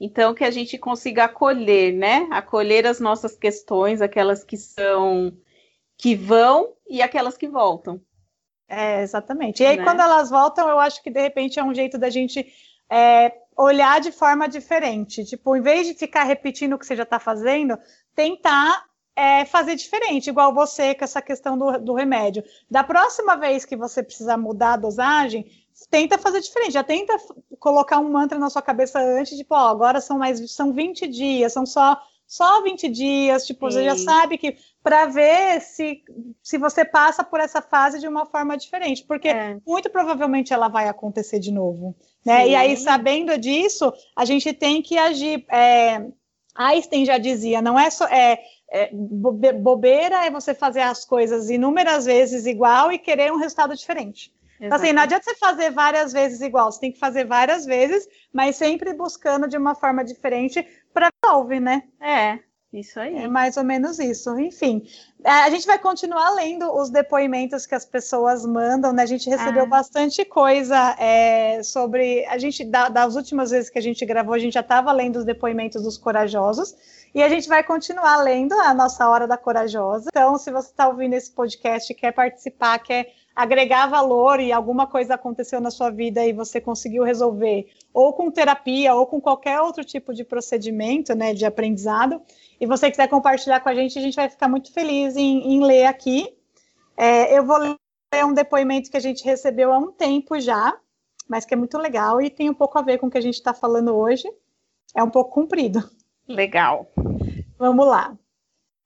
Então, 0.00 0.34
que 0.34 0.44
a 0.44 0.50
gente 0.50 0.78
consiga 0.78 1.24
acolher, 1.24 1.92
né? 1.92 2.26
Acolher 2.30 2.86
as 2.86 3.00
nossas 3.00 3.36
questões, 3.36 4.00
aquelas 4.00 4.42
que 4.42 4.56
são, 4.56 5.36
que 5.96 6.14
vão 6.14 6.72
e 6.88 7.02
aquelas 7.02 7.36
que 7.36 7.46
voltam. 7.46 8.00
É, 8.66 9.02
exatamente. 9.02 9.62
E 9.62 9.66
aí, 9.66 9.76
né? 9.76 9.84
quando 9.84 10.00
elas 10.00 10.30
voltam, 10.30 10.68
eu 10.68 10.78
acho 10.78 11.02
que 11.02 11.10
de 11.10 11.20
repente 11.20 11.58
é 11.58 11.64
um 11.64 11.74
jeito 11.74 11.98
da 11.98 12.08
gente 12.08 12.46
é, 12.88 13.32
olhar 13.56 14.00
de 14.00 14.10
forma 14.10 14.48
diferente. 14.48 15.24
Tipo, 15.24 15.54
em 15.54 15.60
vez 15.60 15.86
de 15.86 15.94
ficar 15.94 16.24
repetindo 16.24 16.74
o 16.74 16.78
que 16.78 16.86
você 16.86 16.96
já 16.96 17.02
está 17.02 17.18
fazendo, 17.18 17.78
tentar 18.14 18.84
é, 19.16 19.44
fazer 19.44 19.74
diferente, 19.74 20.30
igual 20.30 20.54
você 20.54 20.94
com 20.94 21.04
essa 21.04 21.20
questão 21.20 21.56
do, 21.58 21.78
do 21.78 21.94
remédio. 21.94 22.42
Da 22.70 22.82
próxima 22.82 23.36
vez 23.36 23.64
que 23.64 23.76
você 23.76 24.02
precisar 24.02 24.36
mudar 24.36 24.74
a 24.74 24.78
dosagem, 24.78 25.46
tenta 25.90 26.18
fazer 26.18 26.40
diferente, 26.40 26.72
já 26.72 26.84
tenta 26.84 27.16
colocar 27.58 27.98
um 27.98 28.10
mantra 28.10 28.38
na 28.38 28.50
sua 28.50 28.62
cabeça 28.62 29.00
antes, 29.00 29.36
tipo, 29.36 29.54
ó, 29.54 29.68
agora 29.68 30.00
são 30.00 30.18
mais 30.18 30.50
são 30.52 30.72
20 30.72 31.06
dias, 31.08 31.52
são 31.52 31.66
só 31.66 32.00
só 32.30 32.62
20 32.62 32.88
dias, 32.88 33.44
tipo, 33.44 33.68
Sim. 33.68 33.78
você 33.78 33.84
já 33.84 33.96
sabe 33.96 34.38
que 34.38 34.56
para 34.84 35.06
ver 35.06 35.60
se, 35.60 36.00
se 36.40 36.58
você 36.58 36.84
passa 36.84 37.24
por 37.24 37.40
essa 37.40 37.60
fase 37.60 37.98
de 37.98 38.06
uma 38.06 38.24
forma 38.24 38.56
diferente, 38.56 39.04
porque 39.04 39.26
é. 39.26 39.58
muito 39.66 39.90
provavelmente 39.90 40.52
ela 40.52 40.68
vai 40.68 40.88
acontecer 40.88 41.40
de 41.40 41.50
novo, 41.50 41.92
né? 42.24 42.44
Sim. 42.44 42.50
E 42.50 42.54
aí, 42.54 42.76
sabendo 42.76 43.36
disso, 43.36 43.92
a 44.14 44.24
gente 44.24 44.52
tem 44.52 44.80
que 44.80 44.96
agir. 44.96 45.44
É, 45.50 46.06
Einstein 46.54 47.04
já 47.04 47.18
dizia, 47.18 47.60
não 47.60 47.76
é 47.76 47.90
só 47.90 48.06
é, 48.06 48.40
é, 48.70 48.90
bobeira 48.92 50.24
é 50.24 50.30
você 50.30 50.54
fazer 50.54 50.80
as 50.80 51.04
coisas 51.04 51.50
inúmeras 51.50 52.04
vezes 52.04 52.46
igual 52.46 52.92
e 52.92 52.98
querer 52.98 53.32
um 53.32 53.38
resultado 53.38 53.74
diferente. 53.74 54.32
Então, 54.60 54.76
assim, 54.76 54.92
não 54.92 55.02
adianta 55.02 55.24
você 55.24 55.34
fazer 55.36 55.70
várias 55.70 56.12
vezes 56.12 56.42
igual, 56.42 56.70
você 56.70 56.80
tem 56.80 56.92
que 56.92 56.98
fazer 56.98 57.24
várias 57.24 57.64
vezes, 57.64 58.06
mas 58.30 58.56
sempre 58.56 58.92
buscando 58.92 59.48
de 59.48 59.56
uma 59.56 59.74
forma 59.74 60.04
diferente 60.04 60.66
para 60.92 61.08
resolver, 61.24 61.60
né? 61.60 61.82
É, 61.98 62.38
isso 62.72 63.00
aí. 63.00 63.16
É 63.16 63.26
mais 63.26 63.56
ou 63.56 63.64
menos 63.64 63.98
isso. 63.98 64.38
Enfim, 64.38 64.86
é, 65.24 65.30
a 65.30 65.50
gente 65.50 65.66
vai 65.66 65.76
continuar 65.78 66.30
lendo 66.30 66.70
os 66.72 66.88
depoimentos 66.88 67.66
que 67.66 67.74
as 67.74 67.84
pessoas 67.84 68.46
mandam, 68.46 68.92
né? 68.92 69.02
A 69.02 69.06
gente 69.06 69.28
recebeu 69.28 69.64
ah. 69.64 69.66
bastante 69.66 70.24
coisa 70.24 70.94
é, 70.96 71.62
sobre. 71.64 72.24
A 72.26 72.38
gente, 72.38 72.64
da, 72.64 72.88
das 72.88 73.16
últimas 73.16 73.50
vezes 73.50 73.70
que 73.70 73.78
a 73.78 73.82
gente 73.82 74.06
gravou, 74.06 74.34
a 74.34 74.38
gente 74.38 74.54
já 74.54 74.60
estava 74.60 74.92
lendo 74.92 75.16
os 75.16 75.24
depoimentos 75.24 75.82
dos 75.82 75.98
corajosos. 75.98 76.76
E 77.12 77.22
a 77.22 77.28
gente 77.28 77.48
vai 77.48 77.64
continuar 77.64 78.18
lendo 78.18 78.52
a 78.52 78.72
nossa 78.72 79.08
Hora 79.08 79.26
da 79.26 79.36
Corajosa. 79.36 80.08
Então, 80.10 80.38
se 80.38 80.50
você 80.52 80.70
está 80.70 80.86
ouvindo 80.86 81.14
esse 81.14 81.30
podcast, 81.32 81.92
quer 81.94 82.12
participar, 82.12 82.78
quer 82.78 83.12
agregar 83.34 83.88
valor 83.88 84.38
e 84.38 84.52
alguma 84.52 84.86
coisa 84.86 85.14
aconteceu 85.14 85.60
na 85.60 85.72
sua 85.72 85.90
vida 85.90 86.24
e 86.24 86.32
você 86.32 86.60
conseguiu 86.60 87.02
resolver, 87.02 87.68
ou 87.92 88.12
com 88.12 88.30
terapia, 88.30 88.94
ou 88.94 89.06
com 89.06 89.20
qualquer 89.20 89.60
outro 89.60 89.84
tipo 89.84 90.14
de 90.14 90.22
procedimento, 90.22 91.14
né, 91.14 91.34
de 91.34 91.44
aprendizado, 91.44 92.22
e 92.60 92.66
você 92.66 92.90
quiser 92.90 93.08
compartilhar 93.08 93.60
com 93.60 93.68
a 93.68 93.74
gente, 93.74 93.98
a 93.98 94.02
gente 94.02 94.14
vai 94.14 94.28
ficar 94.28 94.48
muito 94.48 94.72
feliz 94.72 95.16
em, 95.16 95.54
em 95.54 95.64
ler 95.64 95.86
aqui. 95.86 96.32
É, 96.96 97.36
eu 97.36 97.44
vou 97.44 97.56
ler 97.56 97.76
um 98.24 98.34
depoimento 98.34 98.90
que 98.90 98.96
a 98.96 99.00
gente 99.00 99.24
recebeu 99.24 99.72
há 99.72 99.78
um 99.78 99.90
tempo 99.90 100.38
já, 100.38 100.78
mas 101.28 101.44
que 101.44 101.54
é 101.54 101.56
muito 101.56 101.78
legal 101.78 102.20
e 102.20 102.30
tem 102.30 102.50
um 102.50 102.54
pouco 102.54 102.78
a 102.78 102.82
ver 102.82 102.98
com 102.98 103.06
o 103.06 103.10
que 103.10 103.18
a 103.18 103.22
gente 103.22 103.34
está 103.34 103.54
falando 103.54 103.96
hoje. 103.96 104.30
É 104.94 105.02
um 105.02 105.10
pouco 105.10 105.32
comprido. 105.32 105.88
Legal. 106.30 106.90
Vamos 107.58 107.86
lá. 107.86 108.16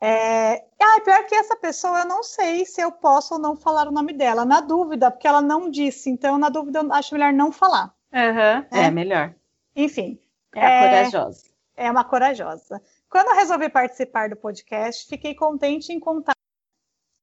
É... 0.01 0.65
Ah, 0.81 1.01
pior 1.03 1.25
que 1.27 1.35
essa 1.35 1.57
pessoa, 1.57 2.01
eu 2.01 2.07
não 2.07 2.23
sei 2.23 2.67
se 2.67 2.81
eu 2.81 2.93
posso 2.93 3.35
ou 3.35 3.41
não 3.41 3.57
falar 3.57 3.89
o 3.89 3.93
nome 3.93 4.13
dela. 4.13 4.45
Na 4.45 4.61
dúvida, 4.61 5.11
porque 5.11 5.27
ela 5.27 5.41
não 5.41 5.71
disse. 5.71 6.11
Então, 6.11 6.39
na 6.39 6.49
dúvida, 6.49 6.81
eu 6.81 6.93
acho 6.93 7.15
melhor 7.15 7.33
não 7.33 7.51
falar. 7.51 7.95
Uhum. 8.13 8.79
É. 8.79 8.87
é 8.87 8.91
melhor. 8.91 9.35
Enfim. 9.75 10.19
É 10.55 10.61
é, 10.61 10.89
corajosa. 10.89 11.45
É 11.77 11.91
uma 11.91 12.05
corajosa. 12.05 12.83
Quando 13.09 13.29
eu 13.29 13.37
resolvi 13.37 13.69
participar 13.69 14.29
do 14.29 14.37
podcast, 14.37 15.07
fiquei 15.07 15.35
contente 15.35 15.93
em 15.93 15.99
contar 15.99 16.35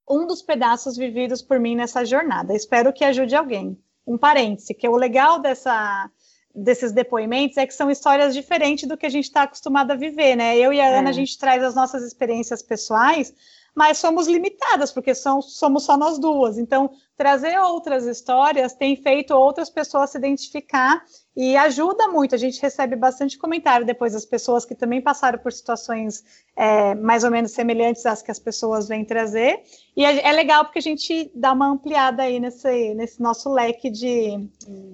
um 0.10 0.28
dos 0.28 0.42
pedaços 0.42 0.98
vividos 0.98 1.42
por 1.42 1.60
mim 1.60 1.76
nessa 1.76 2.04
jornada. 2.04 2.54
Espero 2.54 2.92
que 2.92 3.04
ajude 3.04 3.36
alguém. 3.36 3.82
Um 4.06 4.18
parêntese, 4.18 4.74
que 4.74 4.86
é 4.86 4.90
o 4.90 4.98
legal 4.98 5.40
dessa, 5.40 6.10
desses 6.54 6.92
depoimentos 6.92 7.58
é 7.58 7.66
que 7.66 7.74
são 7.74 7.90
histórias 7.90 8.34
diferentes 8.34 8.88
do 8.88 8.98
que 8.98 9.06
a 9.06 9.10
gente 9.10 9.26
está 9.26 9.44
acostumado 9.44 9.92
a 9.92 9.96
viver, 9.96 10.36
né? 10.36 10.58
Eu 10.58 10.74
e 10.74 10.80
a 10.80 10.88
é. 10.88 11.00
Ana, 11.00 11.10
a 11.10 11.14
gente 11.14 11.38
traz 11.38 11.64
as 11.64 11.76
nossas 11.76 12.04
experiências 12.04 12.62
pessoais, 12.62 13.34
mas 13.74 13.98
somos 13.98 14.28
limitadas, 14.28 14.92
porque 14.92 15.16
são, 15.16 15.42
somos 15.42 15.84
só 15.84 15.96
nós 15.96 16.20
duas. 16.20 16.58
Então, 16.58 16.92
trazer 17.16 17.58
outras 17.60 18.06
histórias 18.06 18.74
tem 18.74 18.96
feito 18.96 19.34
outras 19.34 19.70
pessoas 19.70 20.10
se 20.10 20.18
identificar 20.18 21.04
e 21.36 21.56
ajuda 21.56 22.10
muito. 22.10 22.36
A 22.36 22.38
gente 22.38 22.62
recebe 22.62 22.96
bastante 22.98 23.38
comentário 23.38 23.86
depois 23.86 24.12
das 24.12 24.26
pessoas 24.26 24.66
que 24.66 24.76
também 24.76 25.02
passaram 25.02 25.40
por 25.40 25.54
situações 25.54 26.24
é, 26.56 26.94
mais 26.96 27.24
ou 27.24 27.32
menos 27.32 27.52
semelhantes 27.52 28.06
às 28.06 28.22
que 28.22 28.32
as 28.32 28.40
pessoas 28.40 28.90
vêm 28.90 29.06
trazer. 29.06 29.64
E 29.96 30.04
é, 30.04 30.28
é 30.28 30.32
legal 30.34 30.66
porque 30.66 30.80
a 30.80 30.82
gente 30.82 31.32
dá 31.34 31.54
uma 31.54 31.70
ampliada 31.70 32.24
aí 32.24 32.40
nesse, 32.40 32.94
nesse 32.94 33.22
nosso 33.22 33.50
leque 33.50 33.90
de, 33.90 34.50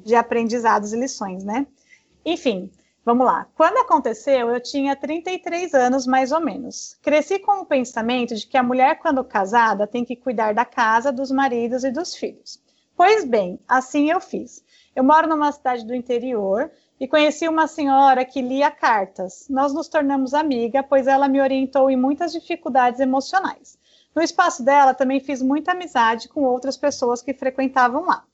de 0.06 0.16
aprendizados 0.16 0.94
e 0.94 1.00
lições, 1.00 1.44
né? 1.44 1.66
Enfim, 2.24 2.70
Vamos 3.08 3.26
lá. 3.26 3.48
Quando 3.56 3.78
aconteceu, 3.78 4.50
eu 4.50 4.60
tinha 4.60 4.94
33 4.94 5.74
anos, 5.74 6.06
mais 6.06 6.34
ou 6.34 6.42
menos. 6.42 6.98
Cresci 7.02 7.40
com 7.40 7.62
o 7.62 7.66
pensamento 7.66 8.36
de 8.36 8.46
que 8.46 8.58
a 8.58 8.62
mulher, 8.62 9.00
quando 9.00 9.24
casada, 9.24 9.88
tem 9.88 10.04
que 10.04 10.14
cuidar 10.14 10.54
da 10.54 10.66
casa, 10.66 11.10
dos 11.10 11.32
maridos 11.32 11.86
e 11.86 11.90
dos 11.90 12.14
filhos. 12.14 12.62
Pois 12.98 13.24
bem, 13.24 13.62
assim 13.66 14.12
eu 14.12 14.20
fiz. 14.20 14.62
Eu 14.94 15.06
moro 15.06 15.26
numa 15.26 15.54
cidade 15.54 15.86
do 15.86 15.96
interior 15.96 16.70
e 17.00 17.08
conheci 17.08 17.48
uma 17.48 17.66
senhora 17.66 18.26
que 18.26 18.42
lia 18.42 18.70
cartas. 18.70 19.48
Nós 19.50 19.74
nos 19.74 19.88
tornamos 19.88 20.34
amiga, 20.34 20.84
pois 20.84 21.08
ela 21.08 21.30
me 21.30 21.40
orientou 21.40 21.90
em 21.90 21.96
muitas 21.96 22.34
dificuldades 22.34 23.00
emocionais. 23.00 23.80
No 24.14 24.22
espaço 24.22 24.62
dela, 24.66 24.94
também 24.94 25.22
fiz 25.22 25.42
muita 25.42 25.72
amizade 25.72 26.28
com 26.28 26.44
outras 26.44 26.76
pessoas 26.76 27.22
que 27.22 27.34
frequentavam 27.34 28.06
lá. 28.06 28.26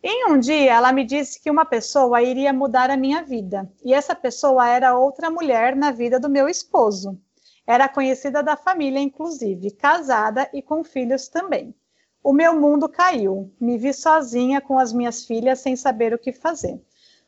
Em 0.00 0.30
um 0.30 0.38
dia, 0.38 0.74
ela 0.74 0.92
me 0.92 1.04
disse 1.04 1.42
que 1.42 1.50
uma 1.50 1.64
pessoa 1.64 2.22
iria 2.22 2.52
mudar 2.52 2.88
a 2.88 2.96
minha 2.96 3.20
vida, 3.20 3.68
e 3.84 3.92
essa 3.92 4.14
pessoa 4.14 4.68
era 4.68 4.96
outra 4.96 5.28
mulher 5.28 5.74
na 5.74 5.90
vida 5.90 6.20
do 6.20 6.28
meu 6.28 6.48
esposo. 6.48 7.18
Era 7.66 7.88
conhecida 7.88 8.40
da 8.40 8.56
família, 8.56 9.00
inclusive, 9.00 9.72
casada 9.72 10.48
e 10.54 10.62
com 10.62 10.84
filhos 10.84 11.26
também. 11.26 11.74
O 12.22 12.32
meu 12.32 12.58
mundo 12.60 12.88
caiu, 12.88 13.52
me 13.60 13.76
vi 13.76 13.92
sozinha 13.92 14.60
com 14.60 14.78
as 14.78 14.92
minhas 14.92 15.24
filhas 15.24 15.58
sem 15.58 15.74
saber 15.74 16.14
o 16.14 16.18
que 16.18 16.32
fazer. 16.32 16.80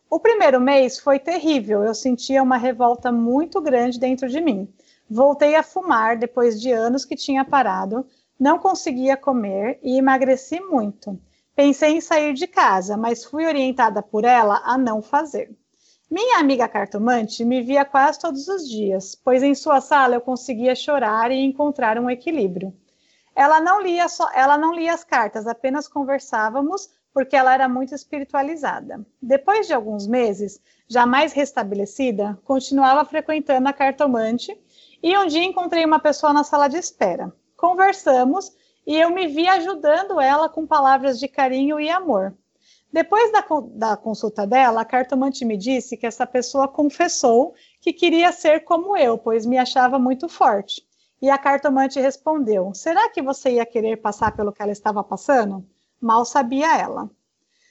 O 0.09 0.21
primeiro 0.21 0.61
mês 0.61 0.97
foi 0.99 1.19
terrível, 1.19 1.83
eu 1.83 1.95
sentia 1.95 2.41
uma 2.41 2.57
revolta 2.57 3.11
muito 3.11 3.61
grande 3.61 3.99
dentro 3.99 4.29
de 4.29 4.41
mim. 4.41 4.73
Voltei 5.09 5.57
a 5.57 5.63
fumar 5.65 6.17
depois 6.17 6.61
de 6.61 6.71
anos 6.71 7.05
que 7.05 7.17
tinha 7.17 7.45
parado, 7.45 8.07
não 8.39 8.61
conseguia 8.61 9.17
comer 9.17 9.81
e 9.83 9.99
emagreci 9.99 10.61
muito. 10.61 11.19
Pensei 11.55 11.97
em 11.97 12.01
sair 12.01 12.33
de 12.33 12.47
casa, 12.47 12.97
mas 12.97 13.25
fui 13.25 13.47
orientada 13.47 14.03
por 14.03 14.25
ela 14.25 14.63
a 14.65 14.79
não 14.79 15.03
fazer. 15.03 15.51
Minha 16.11 16.39
amiga 16.39 16.67
cartomante 16.67 17.45
me 17.45 17.63
via 17.63 17.85
quase 17.85 18.19
todos 18.19 18.49
os 18.49 18.69
dias, 18.69 19.15
pois 19.15 19.43
em 19.43 19.55
sua 19.55 19.81
sala 19.81 20.17
eu 20.17 20.21
conseguia 20.21 20.75
chorar 20.75 21.31
e 21.31 21.39
encontrar 21.39 21.99
um 21.99 22.11
equilíbrio. 22.11 22.75
Ela 23.35 23.61
não 23.61 23.81
lia 23.81 24.09
só, 24.09 24.29
ela 24.35 24.59
não 24.59 24.75
lia 24.75 24.93
as 24.93 25.05
cartas, 25.05 25.47
apenas 25.47 25.87
conversávamos 25.87 26.91
porque 27.13 27.37
ela 27.37 27.55
era 27.55 27.69
muito 27.69 27.95
espiritualizada. 27.95 29.05
Depois 29.21 29.67
de 29.67 29.73
alguns 29.73 30.07
meses, 30.07 30.61
já 30.89 31.07
mais 31.07 31.33
restabelecida, 31.33 32.39
continuava 32.45 33.05
frequentando 33.05 33.69
a 33.69 33.73
cartomante 33.73 34.57
e 35.03 35.17
um 35.17 35.27
dia 35.27 35.45
encontrei 35.45 35.85
uma 35.85 35.99
pessoa 35.99 36.33
na 36.33 36.45
sala 36.45 36.69
de 36.69 36.77
espera. 36.77 37.33
Conversamos 37.57 38.53
e 38.87 38.97
eu 38.97 39.11
me 39.11 39.27
vi 39.27 39.47
ajudando 39.47 40.21
ela 40.21 40.49
com 40.49 40.66
palavras 40.66 41.19
de 41.19 41.29
carinho 41.29 41.79
e 41.81 41.88
amor. 41.90 42.35
Depois 42.93 43.31
da, 43.31 43.45
da, 43.73 43.97
consulta 43.97 44.47
dela, 44.47 44.81
a 44.81 44.85
cartomante 44.85 45.45
me 45.45 45.57
disse 45.57 45.97
que 45.97 46.07
essa 46.07 46.27
pessoa 46.27 46.66
confessou 46.66 47.55
que 47.81 47.93
queria 47.93 48.33
ser 48.33 48.64
como 48.64 48.97
eu, 48.97 49.16
pois 49.16 49.47
me 49.47 49.57
achava 49.59 49.99
muito 49.99 50.29
forte. 50.29 50.85
E 51.23 51.31
a 51.31 51.38
cartomante 51.38 52.01
respondeu: 52.01 52.75
Será 52.75 53.09
que 53.11 53.23
você 53.23 53.53
ia 53.53 53.66
querer 53.66 53.99
passar 53.99 54.35
pelo 54.35 54.53
que 54.53 54.61
ela 54.61 54.73
estava 54.73 55.05
passando? 55.05 55.64
Mal 56.01 56.25
sabia 56.25 56.79
ela. 56.79 57.09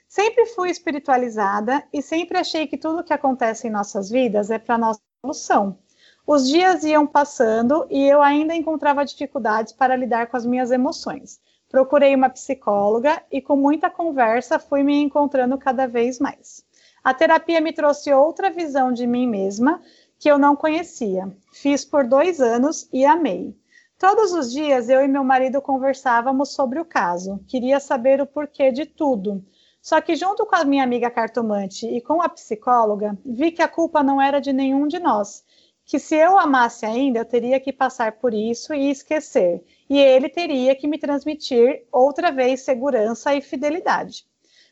Sempre 0.08 0.46
fui 0.48 0.70
espiritualizada 0.70 1.84
e 1.92 2.02
sempre 2.02 2.38
achei 2.38 2.66
que 2.66 2.78
tudo 2.78 3.04
que 3.04 3.14
acontece 3.14 3.68
em 3.68 3.72
nossas 3.72 4.10
vidas 4.10 4.50
é 4.50 4.58
para 4.58 4.78
nossa 4.78 5.02
evolução. 5.22 5.78
Os 6.32 6.48
dias 6.48 6.84
iam 6.84 7.08
passando 7.08 7.88
e 7.90 8.06
eu 8.06 8.22
ainda 8.22 8.54
encontrava 8.54 9.04
dificuldades 9.04 9.74
para 9.74 9.96
lidar 9.96 10.28
com 10.28 10.38
as 10.38 10.46
minhas 10.46 10.70
emoções. 10.70 11.40
Procurei 11.68 12.14
uma 12.14 12.30
psicóloga 12.30 13.24
e, 13.32 13.42
com 13.42 13.56
muita 13.56 13.90
conversa, 13.90 14.60
fui 14.60 14.84
me 14.84 15.02
encontrando 15.02 15.58
cada 15.58 15.88
vez 15.88 16.20
mais. 16.20 16.64
A 17.04 17.16
terapia 17.16 17.60
me 17.60 17.74
trouxe 17.74 18.14
outra 18.14 18.52
visão 18.52 18.94
de 18.94 19.08
mim 19.08 19.26
mesma 19.26 19.82
que 20.20 20.30
eu 20.30 20.38
não 20.38 20.56
conhecia. 20.56 21.36
Fiz 21.52 21.84
por 21.84 22.06
dois 22.06 22.40
anos 22.40 22.88
e 22.94 23.04
amei. 23.08 23.58
Todos 23.98 24.32
os 24.32 24.52
dias 24.52 24.88
eu 24.88 25.02
e 25.02 25.08
meu 25.08 25.24
marido 25.24 25.60
conversávamos 25.60 26.50
sobre 26.54 26.80
o 26.80 26.86
caso. 26.86 27.44
Queria 27.48 27.80
saber 27.80 28.22
o 28.22 28.28
porquê 28.28 28.72
de 28.72 28.86
tudo. 28.86 29.44
Só 29.82 30.00
que, 30.00 30.16
junto 30.16 30.46
com 30.46 30.56
a 30.56 30.64
minha 30.64 30.84
amiga 30.84 31.10
cartomante 31.10 31.88
e 31.88 32.00
com 32.00 32.22
a 32.22 32.30
psicóloga, 32.30 33.18
vi 33.26 33.52
que 33.52 33.64
a 33.64 33.68
culpa 33.68 34.04
não 34.04 34.22
era 34.22 34.40
de 34.40 34.54
nenhum 34.54 34.86
de 34.86 35.00
nós 35.00 35.44
que 35.90 35.98
se 35.98 36.16
eu 36.16 36.38
amasse 36.38 36.86
ainda, 36.86 37.18
eu 37.18 37.26
teria 37.26 37.60
que 37.60 37.74
passar 37.74 38.12
por 38.12 38.32
isso 38.32 38.76
e 38.76 38.92
esquecer, 38.92 39.64
e 39.90 39.98
ele 39.98 40.30
teria 40.30 40.76
que 40.76 40.88
me 40.88 41.00
transmitir 41.00 41.84
outra 41.92 42.32
vez 42.32 42.62
segurança 42.62 43.34
e 43.34 43.42
fidelidade. 43.42 44.24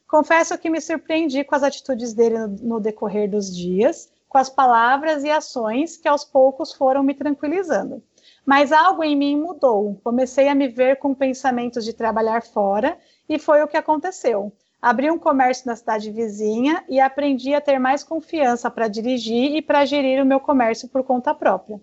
Confesso 0.07 0.55
que 0.59 0.69
me 0.69 0.79
surpreendi 0.79 1.43
com 1.43 1.55
as 1.55 1.63
atitudes 1.63 2.13
dele 2.13 2.37
no, 2.37 2.47
no 2.47 2.79
decorrer 2.79 3.27
dos 3.27 3.47
dias, 3.53 4.13
com 4.29 4.37
as 4.37 4.47
palavras 4.47 5.23
e 5.23 5.31
ações 5.31 5.97
que 5.97 6.07
aos 6.07 6.23
poucos 6.23 6.71
foram 6.71 7.01
me 7.01 7.15
tranquilizando. 7.15 8.03
Mas 8.45 8.71
algo 8.71 9.03
em 9.03 9.15
mim 9.15 9.41
mudou. 9.41 9.99
Comecei 10.03 10.47
a 10.47 10.53
me 10.53 10.67
ver 10.67 10.97
com 10.97 11.15
pensamentos 11.15 11.83
de 11.83 11.93
trabalhar 11.93 12.43
fora, 12.43 12.95
e 13.27 13.39
foi 13.39 13.63
o 13.63 13.67
que 13.67 13.75
aconteceu. 13.75 14.53
Abri 14.81 15.09
um 15.09 15.17
comércio 15.17 15.65
na 15.65 15.75
cidade 15.75 16.11
vizinha 16.11 16.83
e 16.87 16.99
aprendi 16.99 17.53
a 17.53 17.61
ter 17.61 17.79
mais 17.79 18.03
confiança 18.03 18.69
para 18.69 18.87
dirigir 18.87 19.55
e 19.55 19.61
para 19.61 19.85
gerir 19.85 20.21
o 20.21 20.25
meu 20.25 20.39
comércio 20.39 20.87
por 20.87 21.03
conta 21.03 21.33
própria. 21.33 21.81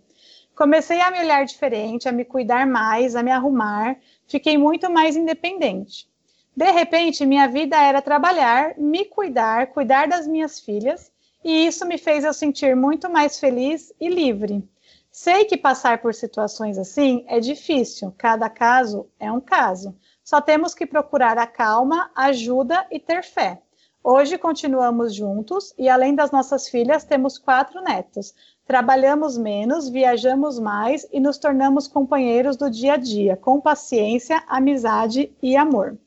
Comecei 0.55 1.01
a 1.01 1.11
me 1.11 1.19
olhar 1.19 1.45
diferente, 1.45 2.09
a 2.09 2.13
me 2.13 2.25
cuidar 2.25 2.67
mais, 2.67 3.17
a 3.17 3.23
me 3.23 3.33
arrumar, 3.33 3.97
fiquei 4.29 4.57
muito 4.57 4.89
mais 4.89 5.17
independente. 5.17 6.09
De 6.57 6.71
repente, 6.71 7.27
minha 7.27 7.49
vida 7.49 7.77
era 7.77 8.01
trabalhar, 8.01 8.79
me 8.79 9.05
cuidar, 9.05 9.67
cuidar 9.69 10.07
das 10.07 10.29
minhas 10.29 10.61
filhas, 10.61 11.11
e 11.45 11.67
isso 11.67 11.85
me 11.85 11.99
fez 11.99 12.23
eu 12.23 12.33
sentir 12.33 12.77
muito 12.77 13.11
mais 13.11 13.41
feliz 13.41 13.93
e 14.01 14.09
livre. 14.09 14.63
Sei 15.11 15.45
que 15.45 15.57
passar 15.57 16.01
por 16.01 16.15
situações 16.15 16.79
assim 16.79 17.25
é 17.27 17.41
difícil, 17.41 18.15
cada 18.17 18.49
caso 18.49 19.09
é 19.19 19.31
um 19.31 19.41
caso, 19.41 19.97
só 20.25 20.41
temos 20.41 20.75
que 20.75 20.87
procurar 20.87 21.37
a 21.37 21.47
calma, 21.47 22.11
ajuda 22.17 22.87
e 22.91 22.99
ter 22.99 23.23
fé. 23.23 23.61
Hoje 24.03 24.39
continuamos 24.39 25.15
juntos 25.15 25.75
e, 25.79 25.89
além 25.89 26.15
das 26.15 26.31
nossas 26.31 26.69
filhas, 26.69 27.05
temos 27.05 27.39
quatro 27.39 27.83
netos. 27.83 28.35
Trabalhamos 28.67 29.37
menos, 29.37 29.89
viajamos 29.89 30.59
mais 30.59 31.07
e 31.13 31.21
nos 31.21 31.37
tornamos 31.37 31.87
companheiros 31.87 32.57
do 32.57 32.71
dia 32.71 32.95
a 32.95 32.97
dia, 32.97 33.37
com 33.37 33.61
paciência, 33.61 34.43
amizade 34.49 35.31
e 35.43 35.57
amor. 35.57 35.99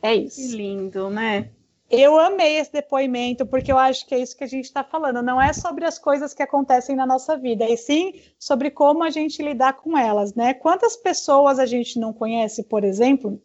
É 0.00 0.14
isso. 0.14 0.50
Que 0.50 0.56
lindo, 0.56 1.10
né? 1.10 1.50
Eu 1.90 2.18
amei 2.18 2.58
esse 2.58 2.70
depoimento, 2.70 3.46
porque 3.46 3.72
eu 3.72 3.78
acho 3.78 4.06
que 4.06 4.14
é 4.14 4.18
isso 4.18 4.36
que 4.36 4.44
a 4.44 4.48
gente 4.48 4.66
está 4.66 4.84
falando. 4.84 5.22
Não 5.22 5.40
é 5.40 5.52
sobre 5.54 5.86
as 5.86 5.98
coisas 5.98 6.34
que 6.34 6.42
acontecem 6.42 6.94
na 6.94 7.06
nossa 7.06 7.36
vida, 7.36 7.64
e 7.64 7.76
sim 7.76 8.20
sobre 8.38 8.70
como 8.70 9.02
a 9.02 9.10
gente 9.10 9.42
lidar 9.42 9.72
com 9.74 9.96
elas, 9.96 10.34
né? 10.34 10.52
Quantas 10.52 10.96
pessoas 10.96 11.58
a 11.58 11.64
gente 11.64 11.98
não 11.98 12.12
conhece, 12.12 12.62
por 12.62 12.84
exemplo, 12.84 13.42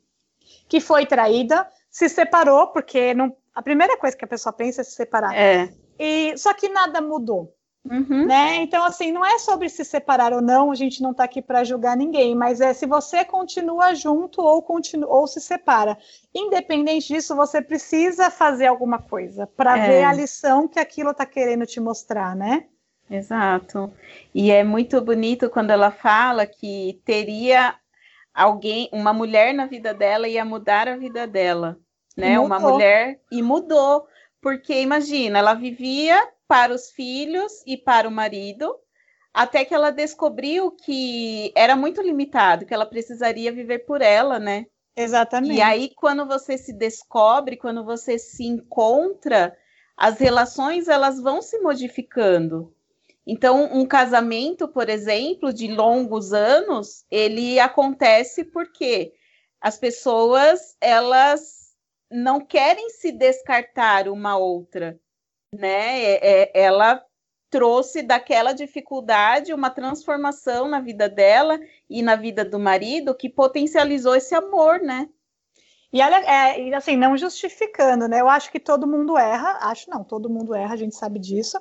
que 0.67 0.81
foi 0.81 1.05
traída, 1.05 1.65
se 1.89 2.09
separou, 2.09 2.67
porque 2.67 3.13
não, 3.13 3.33
a 3.55 3.61
primeira 3.61 3.97
coisa 3.97 4.17
que 4.17 4.25
a 4.25 4.27
pessoa 4.27 4.51
pensa 4.51 4.81
é 4.81 4.83
se 4.83 4.91
separar. 4.91 5.33
É. 5.33 5.73
E 5.97 6.37
só 6.37 6.53
que 6.53 6.67
nada 6.67 6.99
mudou. 6.99 7.55
Uhum. 7.89 8.25
Né? 8.25 8.57
Então, 8.57 8.83
assim, 8.85 9.11
não 9.11 9.25
é 9.25 9.37
sobre 9.39 9.67
se 9.67 9.83
separar 9.83 10.31
ou 10.31 10.41
não, 10.41 10.71
a 10.71 10.75
gente 10.75 11.01
não 11.01 11.11
está 11.11 11.25
aqui 11.25 11.41
para 11.41 11.65
julgar 11.65 11.97
ninguém, 11.97 12.33
mas 12.33 12.61
é 12.61 12.73
se 12.73 12.85
você 12.85 13.25
continua 13.25 13.93
junto 13.93 14.41
ou, 14.41 14.61
continua, 14.61 15.09
ou 15.09 15.27
se 15.27 15.41
separa. 15.41 15.97
Independente 16.33 17.09
disso, 17.09 17.35
você 17.35 17.61
precisa 17.61 18.31
fazer 18.31 18.67
alguma 18.67 18.99
coisa 18.99 19.45
para 19.45 19.77
é. 19.77 19.87
ver 19.87 20.03
a 20.03 20.13
lição 20.13 20.67
que 20.67 20.79
aquilo 20.79 21.11
está 21.11 21.25
querendo 21.25 21.65
te 21.65 21.79
mostrar, 21.81 22.35
né? 22.35 22.65
Exato. 23.09 23.91
E 24.33 24.49
é 24.49 24.63
muito 24.63 24.99
bonito 25.01 25.49
quando 25.49 25.71
ela 25.71 25.91
fala 25.91 26.45
que 26.45 27.01
teria 27.03 27.75
alguém, 28.33 28.89
uma 28.93 29.11
mulher 29.11 29.53
na 29.53 29.65
vida 29.65 29.93
dela 29.93 30.27
ia 30.27 30.45
mudar 30.45 30.87
a 30.87 30.95
vida 30.95 31.27
dela, 31.27 31.77
né? 32.15 32.39
Uma 32.39 32.59
mulher 32.59 33.19
e 33.29 33.41
mudou, 33.41 34.07
porque 34.41 34.81
imagina, 34.81 35.39
ela 35.39 35.53
vivia 35.53 36.27
para 36.53 36.71
os 36.71 36.91
filhos 36.91 37.63
e 37.65 37.75
para 37.75 38.07
o 38.07 38.11
marido. 38.11 38.75
até 39.33 39.65
que 39.65 39.73
ela 39.73 39.89
descobriu 39.89 40.69
que 40.69 41.51
era 41.55 41.75
muito 41.75 41.99
limitado, 41.99 42.67
que 42.67 42.73
ela 42.75 42.85
precisaria 42.85 43.51
viver 43.51 43.79
por 43.79 44.03
ela, 44.03 44.37
né? 44.37 44.67
Exatamente. 44.95 45.55
E 45.55 45.61
aí, 45.63 45.89
quando 45.95 46.27
você 46.27 46.55
se 46.55 46.71
descobre, 46.71 47.57
quando 47.57 47.83
você 47.83 48.19
se 48.19 48.45
encontra, 48.45 49.57
as 49.97 50.19
relações 50.19 50.87
elas 50.87 51.19
vão 51.19 51.41
se 51.41 51.57
modificando. 51.57 52.71
Então, 53.25 53.67
um 53.73 53.87
casamento, 53.87 54.67
por 54.67 54.87
exemplo, 54.87 55.51
de 55.51 55.67
longos 55.69 56.33
anos, 56.33 57.03
ele 57.09 57.59
acontece 57.59 58.45
porque 58.45 59.11
as 59.59 59.79
pessoas 59.79 60.77
elas 60.79 61.73
não 62.11 62.39
querem 62.39 62.91
se 62.91 63.11
descartar 63.11 64.07
uma 64.07 64.37
outra, 64.37 64.99
né? 65.53 66.01
É, 66.01 66.41
é, 66.43 66.51
ela 66.53 67.03
trouxe 67.49 68.01
daquela 68.01 68.51
dificuldade 68.51 69.53
uma 69.53 69.69
transformação 69.69 70.67
na 70.67 70.79
vida 70.79 71.07
dela 71.07 71.59
e 71.89 72.01
na 72.01 72.15
vida 72.15 72.43
do 72.43 72.59
marido 72.59 73.13
que 73.13 73.29
potencializou 73.29 74.15
esse 74.15 74.33
amor, 74.33 74.79
né? 74.79 75.07
E 75.93 76.01
olha, 76.01 76.15
é, 76.25 76.73
assim, 76.73 76.97
não 76.97 77.15
justificando, 77.15 78.07
né? 78.07 78.19
Eu 78.19 78.27
acho 78.27 78.51
que 78.51 78.59
todo 78.59 78.87
mundo 78.87 79.15
erra, 79.15 79.59
acho 79.61 79.87
não, 79.91 80.03
todo 80.03 80.29
mundo 80.29 80.55
erra, 80.55 80.73
a 80.73 80.77
gente 80.77 80.95
sabe 80.95 81.19
disso. 81.19 81.59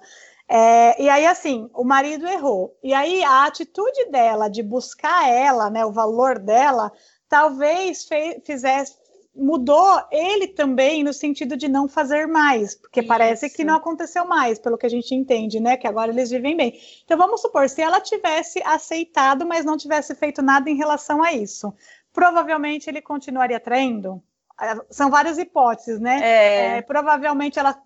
É, 0.49 1.03
e 1.03 1.09
aí, 1.09 1.27
assim, 1.27 1.69
o 1.75 1.85
marido 1.85 2.27
errou. 2.27 2.75
E 2.83 2.95
aí, 2.95 3.23
a 3.23 3.45
atitude 3.45 4.07
dela 4.11 4.49
de 4.49 4.63
buscar 4.63 5.29
ela, 5.29 5.69
né, 5.69 5.85
o 5.85 5.93
valor 5.93 6.39
dela, 6.39 6.91
talvez 7.29 8.05
fez, 8.05 8.43
fizesse, 8.45 8.97
mudou 9.35 10.03
ele 10.11 10.49
também 10.49 11.03
no 11.03 11.13
sentido 11.13 11.57
de 11.57 11.69
não 11.69 11.89
fazer 11.89 12.27
mais, 12.27 12.75
porque 12.75 13.01
Isso. 13.01 13.09
parece 13.09 13.49
que 13.51 13.65
não 13.65 13.77
aconteceu 13.77 14.27
mais, 14.27 14.59
pelo 14.59 14.77
que 14.77 14.87
a 14.87 14.91
gente 14.91 15.15
entende, 15.15 15.59
né? 15.59 15.77
Que 15.77 15.87
agora 15.87 16.13
eles 16.13 16.31
vivem 16.31 16.57
bem. 16.57 16.79
Então 17.05 17.17
vamos 17.17 17.41
supor, 17.41 17.69
se 17.69 17.81
ela 17.81 18.01
tivesse 18.01 18.63
aceitado, 18.65 19.47
mas 19.47 19.65
não 19.65 19.77
tivesse 19.77 20.15
feito 20.15 20.43
nada 20.43 20.69
em 20.69 20.77
relação 20.77 21.23
a 21.23 21.33
isso, 21.33 21.73
provavelmente 22.13 22.91
ele 22.91 23.01
continuaria 23.01 23.59
traindo. 23.59 24.23
É, 24.61 24.77
são 24.91 25.11
várias 25.11 25.39
hipóteses, 25.39 25.99
né? 25.99 26.21
É. 26.23 26.79
É, 26.79 26.83
provavelmente 26.83 27.59
ela 27.59 27.81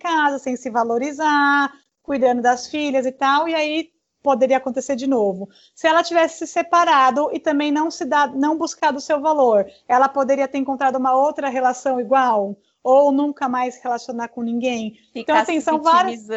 casa 0.00 0.38
sem 0.38 0.56
se 0.56 0.70
valorizar, 0.70 1.72
cuidando 2.02 2.42
das 2.42 2.68
filhas 2.68 3.06
e 3.06 3.12
tal, 3.12 3.48
e 3.48 3.54
aí 3.54 3.90
poderia 4.22 4.56
acontecer 4.56 4.96
de 4.96 5.06
novo. 5.06 5.48
Se 5.74 5.86
ela 5.86 6.02
tivesse 6.02 6.38
se 6.38 6.46
separado 6.46 7.30
e 7.32 7.40
também 7.40 7.70
não 7.70 7.90
se 7.90 8.04
dá, 8.04 8.26
não 8.26 8.58
buscado 8.58 8.98
o 8.98 9.00
seu 9.00 9.20
valor, 9.20 9.66
ela 9.86 10.08
poderia 10.08 10.48
ter 10.48 10.58
encontrado 10.58 10.96
uma 10.96 11.14
outra 11.14 11.48
relação 11.48 12.00
igual 12.00 12.56
ou 12.82 13.12
nunca 13.12 13.48
mais 13.48 13.76
relacionar 13.82 14.28
com 14.28 14.42
ninguém. 14.42 14.92
Ficar 15.12 15.20
então, 15.20 15.36
assim, 15.36 15.60
são 15.60 15.82
várias. 15.82 16.28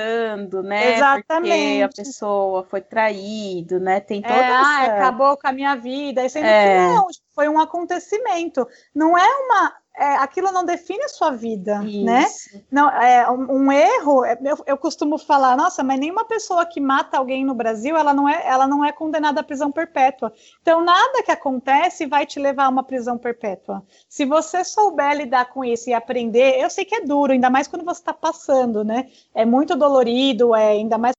né? 0.64 0.96
Exatamente. 0.96 1.54
Porque 1.54 1.82
a 1.84 2.04
pessoa 2.04 2.64
foi 2.64 2.82
traído, 2.82 3.80
né? 3.80 4.00
Tem 4.00 4.22
toda 4.22 4.36
é, 4.36 4.40
essa... 4.40 4.58
ah, 4.58 4.86
acabou 4.86 5.38
com 5.38 5.48
a 5.48 5.52
minha 5.52 5.76
vida. 5.76 6.26
E 6.26 6.30
sendo 6.30 6.46
é. 6.46 6.66
que 6.66 6.94
não, 6.94 7.08
foi 7.34 7.48
um 7.48 7.60
acontecimento. 7.60 8.68
Não 8.94 9.18
é 9.18 9.26
uma 9.26 9.74
é, 9.96 10.16
aquilo 10.16 10.52
não 10.52 10.64
define 10.64 11.04
a 11.04 11.10
sua 11.10 11.32
vida, 11.32 11.80
né? 11.80 12.24
Isso. 12.24 12.56
né? 12.56 12.64
Não, 12.72 12.90
é, 12.90 13.30
um, 13.30 13.66
um 13.66 13.72
erro, 13.72 14.24
é, 14.24 14.38
eu, 14.44 14.58
eu, 14.66 14.78
costumo 14.78 15.18
falar, 15.18 15.58
nossa, 15.58 15.84
mas 15.84 16.00
nenhuma 16.00 16.24
pessoa 16.26 16.66
que 16.66 16.80
mata 16.80 17.18
alguém 17.18 17.44
no 17.44 17.54
Brasil, 17.54 17.98
ela 17.98 18.14
não 18.14 18.28
é, 18.28 18.48
ela 18.48 18.66
não 18.68 18.86
é 18.86 18.92
condenada 18.92 19.42
à 19.42 19.44
prisão 19.44 19.72
perpétua. 19.72 20.34
Então, 20.62 20.84
nada 20.84 21.24
que 21.24 21.32
acontece 21.32 22.06
vai 22.06 22.26
te 22.26 22.40
levar 22.40 22.66
a 22.66 22.70
uma 22.70 22.84
prisão 22.84 23.18
perpétua. 23.18 23.84
Se 24.08 24.26
você 24.26 24.64
souber 24.64 25.16
lidar 25.16 25.46
com 25.50 25.64
isso 25.64 25.90
e 25.90 25.94
aprender, 25.94 26.60
eu 26.60 26.70
sei 26.70 26.86
que 26.86 26.96
é 26.96 27.02
duro, 27.02 27.34
ainda 27.34 27.50
mais 27.50 27.68
quando 27.68 27.84
você 27.84 28.00
está 28.00 28.14
passando, 28.14 28.84
né? 28.84 29.10
É 29.36 29.46
muito 29.46 29.76
dolorido, 29.76 30.56
é 30.56 30.70
ainda 30.70 30.98
mais 30.98 31.16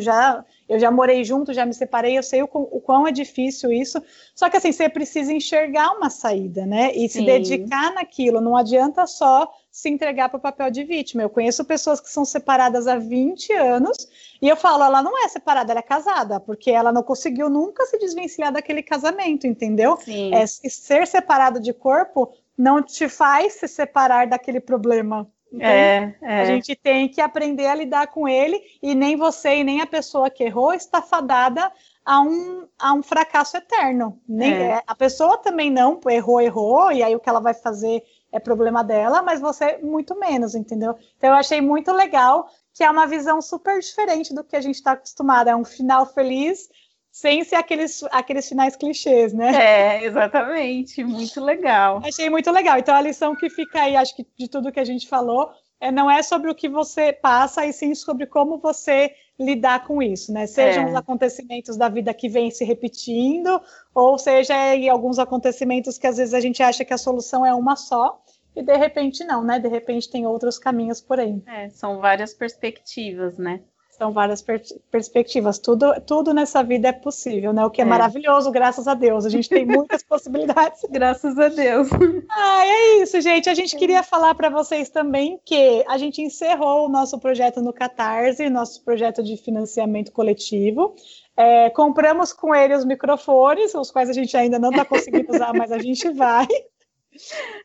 já 0.00 0.44
eu 0.68 0.78
já 0.78 0.90
morei 0.90 1.24
junto, 1.24 1.54
já 1.54 1.64
me 1.64 1.72
separei, 1.72 2.18
eu 2.18 2.22
sei 2.22 2.42
o, 2.42 2.48
o 2.52 2.80
quão 2.80 3.06
é 3.06 3.10
difícil 3.10 3.72
isso. 3.72 4.02
Só 4.34 4.50
que 4.50 4.58
assim, 4.58 4.70
você 4.70 4.88
precisa 4.88 5.32
enxergar 5.32 5.92
uma 5.92 6.10
saída, 6.10 6.66
né? 6.66 6.92
E 6.94 7.08
Sim. 7.08 7.20
se 7.20 7.24
dedicar 7.24 7.94
naquilo. 7.94 8.40
Não 8.40 8.54
adianta 8.54 9.06
só 9.06 9.50
se 9.70 9.88
entregar 9.88 10.28
para 10.28 10.36
o 10.36 10.40
papel 10.40 10.70
de 10.70 10.84
vítima. 10.84 11.22
Eu 11.22 11.30
conheço 11.30 11.64
pessoas 11.64 12.00
que 12.00 12.10
são 12.10 12.24
separadas 12.24 12.86
há 12.86 12.96
20 12.96 13.52
anos 13.54 14.08
e 14.42 14.48
eu 14.48 14.56
falo, 14.56 14.84
ela 14.84 15.02
não 15.02 15.24
é 15.24 15.28
separada, 15.28 15.72
ela 15.72 15.80
é 15.80 15.82
casada, 15.82 16.38
porque 16.38 16.70
ela 16.70 16.92
não 16.92 17.02
conseguiu 17.02 17.48
nunca 17.48 17.86
se 17.86 17.98
desvencilhar 17.98 18.52
daquele 18.52 18.82
casamento, 18.82 19.46
entendeu? 19.46 19.96
Sim. 19.96 20.34
É, 20.34 20.46
ser 20.46 21.06
separado 21.06 21.60
de 21.60 21.72
corpo 21.72 22.30
não 22.56 22.82
te 22.82 23.08
faz 23.08 23.54
se 23.54 23.68
separar 23.68 24.26
daquele 24.26 24.60
problema. 24.60 25.30
Então, 25.52 25.66
é, 25.66 26.16
é. 26.20 26.40
A 26.40 26.44
gente 26.44 26.76
tem 26.76 27.08
que 27.08 27.20
aprender 27.20 27.66
a 27.66 27.74
lidar 27.74 28.08
com 28.08 28.28
ele 28.28 28.60
e 28.82 28.94
nem 28.94 29.16
você 29.16 29.56
e 29.56 29.64
nem 29.64 29.80
a 29.80 29.86
pessoa 29.86 30.30
que 30.30 30.44
errou 30.44 30.74
está 30.74 31.00
fadada 31.00 31.72
a 32.04 32.20
um, 32.20 32.66
a 32.78 32.92
um 32.92 33.02
fracasso 33.02 33.56
eterno. 33.56 34.20
Nem, 34.28 34.52
é. 34.52 34.62
é 34.62 34.82
a 34.86 34.94
pessoa 34.94 35.38
também 35.38 35.70
não 35.70 36.00
errou, 36.08 36.40
errou, 36.40 36.92
e 36.92 37.02
aí 37.02 37.14
o 37.14 37.20
que 37.20 37.28
ela 37.28 37.40
vai 37.40 37.54
fazer 37.54 38.02
é 38.30 38.38
problema 38.38 38.84
dela, 38.84 39.22
mas 39.22 39.40
você 39.40 39.78
muito 39.78 40.18
menos, 40.18 40.54
entendeu? 40.54 40.94
Então 41.16 41.30
eu 41.30 41.36
achei 41.36 41.60
muito 41.60 41.92
legal 41.92 42.48
que 42.74 42.84
é 42.84 42.90
uma 42.90 43.06
visão 43.06 43.42
super 43.42 43.80
diferente 43.80 44.34
do 44.34 44.44
que 44.44 44.54
a 44.54 44.60
gente 44.60 44.76
está 44.76 44.92
acostumado. 44.92 45.48
É 45.48 45.56
um 45.56 45.64
final 45.64 46.06
feliz 46.06 46.68
sem 47.18 47.42
ser 47.42 47.56
aqueles, 47.56 48.04
aqueles 48.12 48.48
finais 48.48 48.76
clichês, 48.76 49.32
né? 49.32 49.50
É, 49.50 50.04
exatamente. 50.04 51.02
Muito 51.02 51.40
legal. 51.40 52.00
Achei 52.04 52.30
muito 52.30 52.48
legal. 52.52 52.78
Então, 52.78 52.94
a 52.94 53.00
lição 53.00 53.34
que 53.34 53.50
fica 53.50 53.82
aí, 53.82 53.96
acho 53.96 54.14
que 54.14 54.24
de 54.38 54.46
tudo 54.46 54.70
que 54.70 54.78
a 54.78 54.84
gente 54.84 55.08
falou, 55.08 55.50
é, 55.80 55.90
não 55.90 56.08
é 56.08 56.22
sobre 56.22 56.48
o 56.48 56.54
que 56.54 56.68
você 56.68 57.12
passa, 57.12 57.66
e 57.66 57.72
sim 57.72 57.92
sobre 57.92 58.24
como 58.24 58.58
você 58.58 59.12
lidar 59.36 59.84
com 59.84 60.00
isso, 60.00 60.32
né? 60.32 60.46
Sejam 60.46 60.84
é. 60.84 60.90
os 60.90 60.94
acontecimentos 60.94 61.76
da 61.76 61.88
vida 61.88 62.14
que 62.14 62.28
vem 62.28 62.52
se 62.52 62.64
repetindo, 62.64 63.60
ou 63.92 64.16
seja, 64.16 64.76
em 64.76 64.88
alguns 64.88 65.18
acontecimentos 65.18 65.98
que 65.98 66.06
às 66.06 66.18
vezes 66.18 66.34
a 66.34 66.40
gente 66.40 66.62
acha 66.62 66.84
que 66.84 66.94
a 66.94 66.98
solução 66.98 67.44
é 67.44 67.52
uma 67.52 67.74
só, 67.74 68.22
e 68.54 68.62
de 68.62 68.76
repente 68.76 69.24
não, 69.24 69.42
né? 69.42 69.58
De 69.58 69.68
repente 69.68 70.08
tem 70.08 70.24
outros 70.24 70.56
caminhos 70.56 71.00
por 71.00 71.18
aí. 71.18 71.42
É, 71.48 71.68
são 71.70 71.98
várias 71.98 72.32
perspectivas, 72.32 73.36
né? 73.38 73.60
São 73.98 74.12
várias 74.12 74.40
per 74.40 74.62
perspectivas. 74.92 75.58
Tudo, 75.58 75.92
tudo 76.06 76.32
nessa 76.32 76.62
vida 76.62 76.86
é 76.88 76.92
possível, 76.92 77.52
né? 77.52 77.66
O 77.66 77.70
que 77.70 77.80
é, 77.80 77.84
é, 77.84 77.88
maravilhoso, 77.88 78.48
graças 78.52 78.86
a 78.86 78.94
Deus. 78.94 79.26
A 79.26 79.28
gente 79.28 79.48
tem 79.48 79.66
muitas 79.66 80.04
possibilidades. 80.04 80.82
Graças 80.88 81.36
a 81.36 81.48
Deus. 81.48 81.88
Ah, 82.30 82.64
é 82.64 83.02
isso, 83.02 83.20
gente. 83.20 83.50
A 83.50 83.54
gente 83.54 83.76
queria 83.76 84.04
falar 84.04 84.36
para 84.36 84.48
vocês 84.48 84.88
também 84.88 85.40
que 85.44 85.84
a 85.88 85.98
gente 85.98 86.22
encerrou 86.22 86.86
o 86.86 86.88
nosso 86.88 87.18
projeto 87.18 87.60
no 87.60 87.72
Catarse, 87.72 88.48
nosso 88.48 88.84
projeto 88.84 89.20
de 89.20 89.36
financiamento 89.36 90.12
coletivo. 90.12 90.94
É, 91.36 91.68
compramos 91.70 92.32
com 92.32 92.54
ele 92.54 92.76
os 92.76 92.84
microfones, 92.84 93.74
os 93.74 93.90
quais 93.90 94.08
a 94.08 94.12
gente 94.12 94.36
ainda 94.36 94.60
não 94.60 94.70
está 94.70 94.84
conseguindo 94.84 95.32
usar, 95.32 95.52
mas 95.52 95.72
a 95.72 95.78
gente 95.78 96.08
vai. 96.10 96.46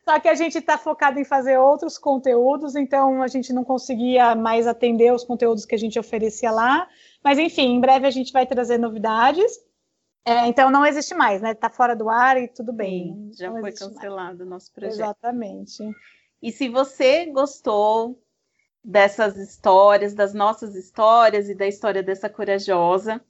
Só 0.04 0.18
que 0.18 0.28
a 0.28 0.34
gente 0.34 0.58
está 0.58 0.78
focado 0.78 1.18
em 1.18 1.24
fazer 1.24 1.58
outros 1.58 1.98
conteúdos, 1.98 2.74
então 2.74 3.22
a 3.22 3.28
gente 3.28 3.52
não 3.52 3.64
conseguia 3.64 4.34
mais 4.34 4.66
atender 4.66 5.12
os 5.12 5.24
conteúdos 5.24 5.64
que 5.64 5.74
a 5.74 5.78
gente 5.78 5.98
oferecia 5.98 6.50
lá. 6.50 6.88
Mas 7.22 7.38
enfim, 7.38 7.74
em 7.74 7.80
breve 7.80 8.06
a 8.06 8.10
gente 8.10 8.32
vai 8.32 8.46
trazer 8.46 8.78
novidades. 8.78 9.52
É, 10.24 10.46
então 10.46 10.70
não 10.70 10.86
existe 10.86 11.14
mais, 11.14 11.42
né? 11.42 11.52
Está 11.52 11.68
fora 11.68 11.94
do 11.94 12.08
ar 12.08 12.40
e 12.40 12.48
tudo 12.48 12.72
bem. 12.72 13.12
Sim, 13.12 13.30
já 13.38 13.50
não 13.50 13.60
foi 13.60 13.72
cancelado 13.72 14.42
o 14.42 14.46
nosso 14.46 14.72
projeto. 14.72 14.94
Exatamente. 14.94 15.82
E 16.42 16.50
se 16.50 16.68
você 16.68 17.26
gostou 17.26 18.18
dessas 18.82 19.36
histórias, 19.36 20.14
das 20.14 20.34
nossas 20.34 20.74
histórias 20.74 21.48
e 21.48 21.54
da 21.54 21.66
história 21.66 22.02
dessa 22.02 22.28
corajosa, 22.28 23.20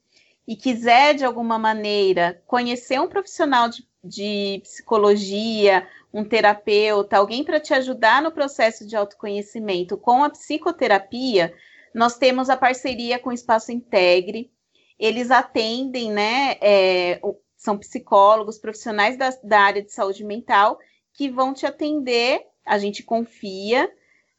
e 0.46 0.56
quiser 0.56 1.14
de 1.14 1.24
alguma 1.24 1.58
maneira 1.58 2.42
conhecer 2.46 3.00
um 3.00 3.08
profissional 3.08 3.68
de, 3.68 3.86
de 4.04 4.60
psicologia 4.62 5.88
um 6.12 6.24
terapeuta, 6.24 7.16
alguém 7.16 7.42
para 7.42 7.58
te 7.58 7.74
ajudar 7.74 8.22
no 8.22 8.30
processo 8.30 8.86
de 8.86 8.94
autoconhecimento 8.94 9.96
com 9.96 10.22
a 10.22 10.30
psicoterapia, 10.30 11.52
nós 11.92 12.16
temos 12.16 12.48
a 12.48 12.56
parceria 12.56 13.18
com 13.18 13.30
o 13.30 13.32
Espaço 13.32 13.72
Integre. 13.72 14.50
Eles 14.96 15.32
atendem, 15.32 16.12
né? 16.12 16.56
É, 16.60 17.20
são 17.56 17.76
psicólogos, 17.76 18.58
profissionais 18.58 19.16
da, 19.16 19.30
da 19.42 19.60
área 19.60 19.82
de 19.82 19.92
saúde 19.92 20.22
mental 20.24 20.78
que 21.12 21.28
vão 21.28 21.52
te 21.52 21.66
atender. 21.66 22.46
A 22.64 22.78
gente 22.78 23.02
confia, 23.02 23.90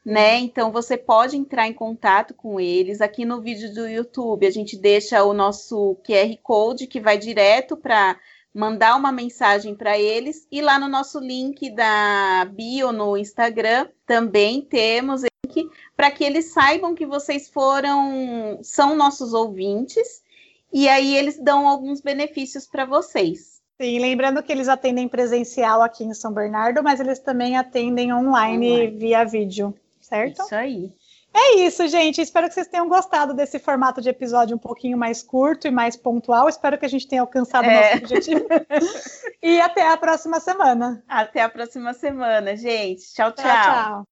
né? 0.05 0.37
Então 0.37 0.71
você 0.71 0.97
pode 0.97 1.35
entrar 1.35 1.67
em 1.67 1.73
contato 1.73 2.33
com 2.33 2.59
eles. 2.59 3.01
Aqui 3.01 3.25
no 3.25 3.41
vídeo 3.41 3.73
do 3.73 3.87
YouTube 3.87 4.45
a 4.47 4.51
gente 4.51 4.77
deixa 4.77 5.23
o 5.23 5.33
nosso 5.33 5.97
QR 6.05 6.37
Code 6.41 6.87
que 6.87 7.01
vai 7.01 7.17
direto 7.17 7.75
para 7.75 8.17
mandar 8.55 8.95
uma 8.95 9.11
mensagem 9.11 9.75
para 9.75 9.99
eles 9.99 10.47
e 10.49 10.61
lá 10.61 10.79
no 10.79 10.87
nosso 10.87 11.19
link 11.19 11.69
da 11.71 12.45
bio 12.45 12.93
no 12.93 13.17
Instagram 13.17 13.89
também 14.07 14.61
temos 14.61 15.23
link 15.23 15.69
para 15.93 16.09
que 16.09 16.23
eles 16.23 16.45
saibam 16.53 16.95
que 16.95 17.05
vocês 17.05 17.49
foram 17.49 18.57
são 18.63 18.95
nossos 18.95 19.33
ouvintes 19.33 20.23
e 20.71 20.87
aí 20.87 21.17
eles 21.17 21.37
dão 21.37 21.67
alguns 21.67 21.99
benefícios 21.99 22.65
para 22.65 22.85
vocês. 22.85 23.61
Sim, 23.79 23.99
lembrando 23.99 24.41
que 24.41 24.53
eles 24.53 24.69
atendem 24.69 25.09
presencial 25.09 25.81
aqui 25.81 26.05
em 26.05 26.13
São 26.13 26.31
Bernardo, 26.31 26.81
mas 26.81 27.01
eles 27.01 27.19
também 27.19 27.57
atendem 27.57 28.13
online, 28.13 28.71
online. 28.71 28.97
via 28.97 29.25
vídeo, 29.25 29.73
certo? 29.99 30.41
Isso 30.43 30.55
aí. 30.55 30.93
É 31.37 31.55
isso, 31.57 31.85
gente. 31.89 32.21
Espero 32.21 32.47
que 32.47 32.53
vocês 32.53 32.67
tenham 32.67 32.87
gostado 32.87 33.33
desse 33.33 33.59
formato 33.59 33.99
de 33.99 34.07
episódio 34.07 34.55
um 34.55 34.59
pouquinho 34.59 34.97
mais 34.97 35.21
curto 35.21 35.67
e 35.67 35.71
mais 35.71 35.97
pontual. 35.97 36.47
Espero 36.47 36.77
que 36.77 36.85
a 36.85 36.89
gente 36.89 37.07
tenha 37.07 37.21
alcançado 37.21 37.67
o 37.67 37.69
é. 37.69 37.81
nosso 37.81 37.97
objetivo. 37.97 38.45
e 39.43 39.59
até 39.59 39.85
a 39.85 39.97
próxima 39.97 40.39
semana. 40.39 41.03
Até 41.09 41.41
a 41.41 41.49
próxima 41.49 41.93
semana, 41.93 42.55
gente. 42.55 43.13
Tchau, 43.13 43.33
tchau. 43.33 43.45
tchau, 43.45 43.73
tchau. 43.73 44.03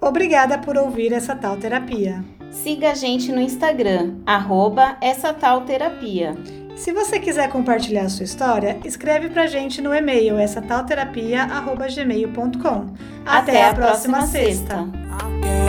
Obrigada 0.00 0.58
por 0.58 0.76
ouvir 0.76 1.12
essa 1.12 1.36
tal 1.36 1.56
terapia. 1.56 2.24
Siga 2.50 2.90
a 2.90 2.94
gente 2.94 3.32
no 3.32 3.40
Instagram, 3.40 4.20
arroba 4.26 4.98
essa 5.00 5.32
tal 5.32 5.62
terapia. 5.62 6.34
Se 6.76 6.92
você 6.92 7.18
quiser 7.18 7.48
compartilhar 7.48 8.08
sua 8.08 8.24
história, 8.24 8.78
escreve 8.84 9.28
pra 9.28 9.46
gente 9.46 9.80
no 9.80 9.94
e-mail 9.94 10.38
essa 10.38 10.60
tal 10.60 10.84
terapia, 10.84 11.44
arroba 11.44 11.86
gmail.com. 11.88 12.92
Até, 13.24 13.52
Até 13.52 13.64
a 13.68 13.74
próxima, 13.74 14.18
próxima 14.18 14.26
sexta. 14.26 14.76
sexta. 14.84 15.63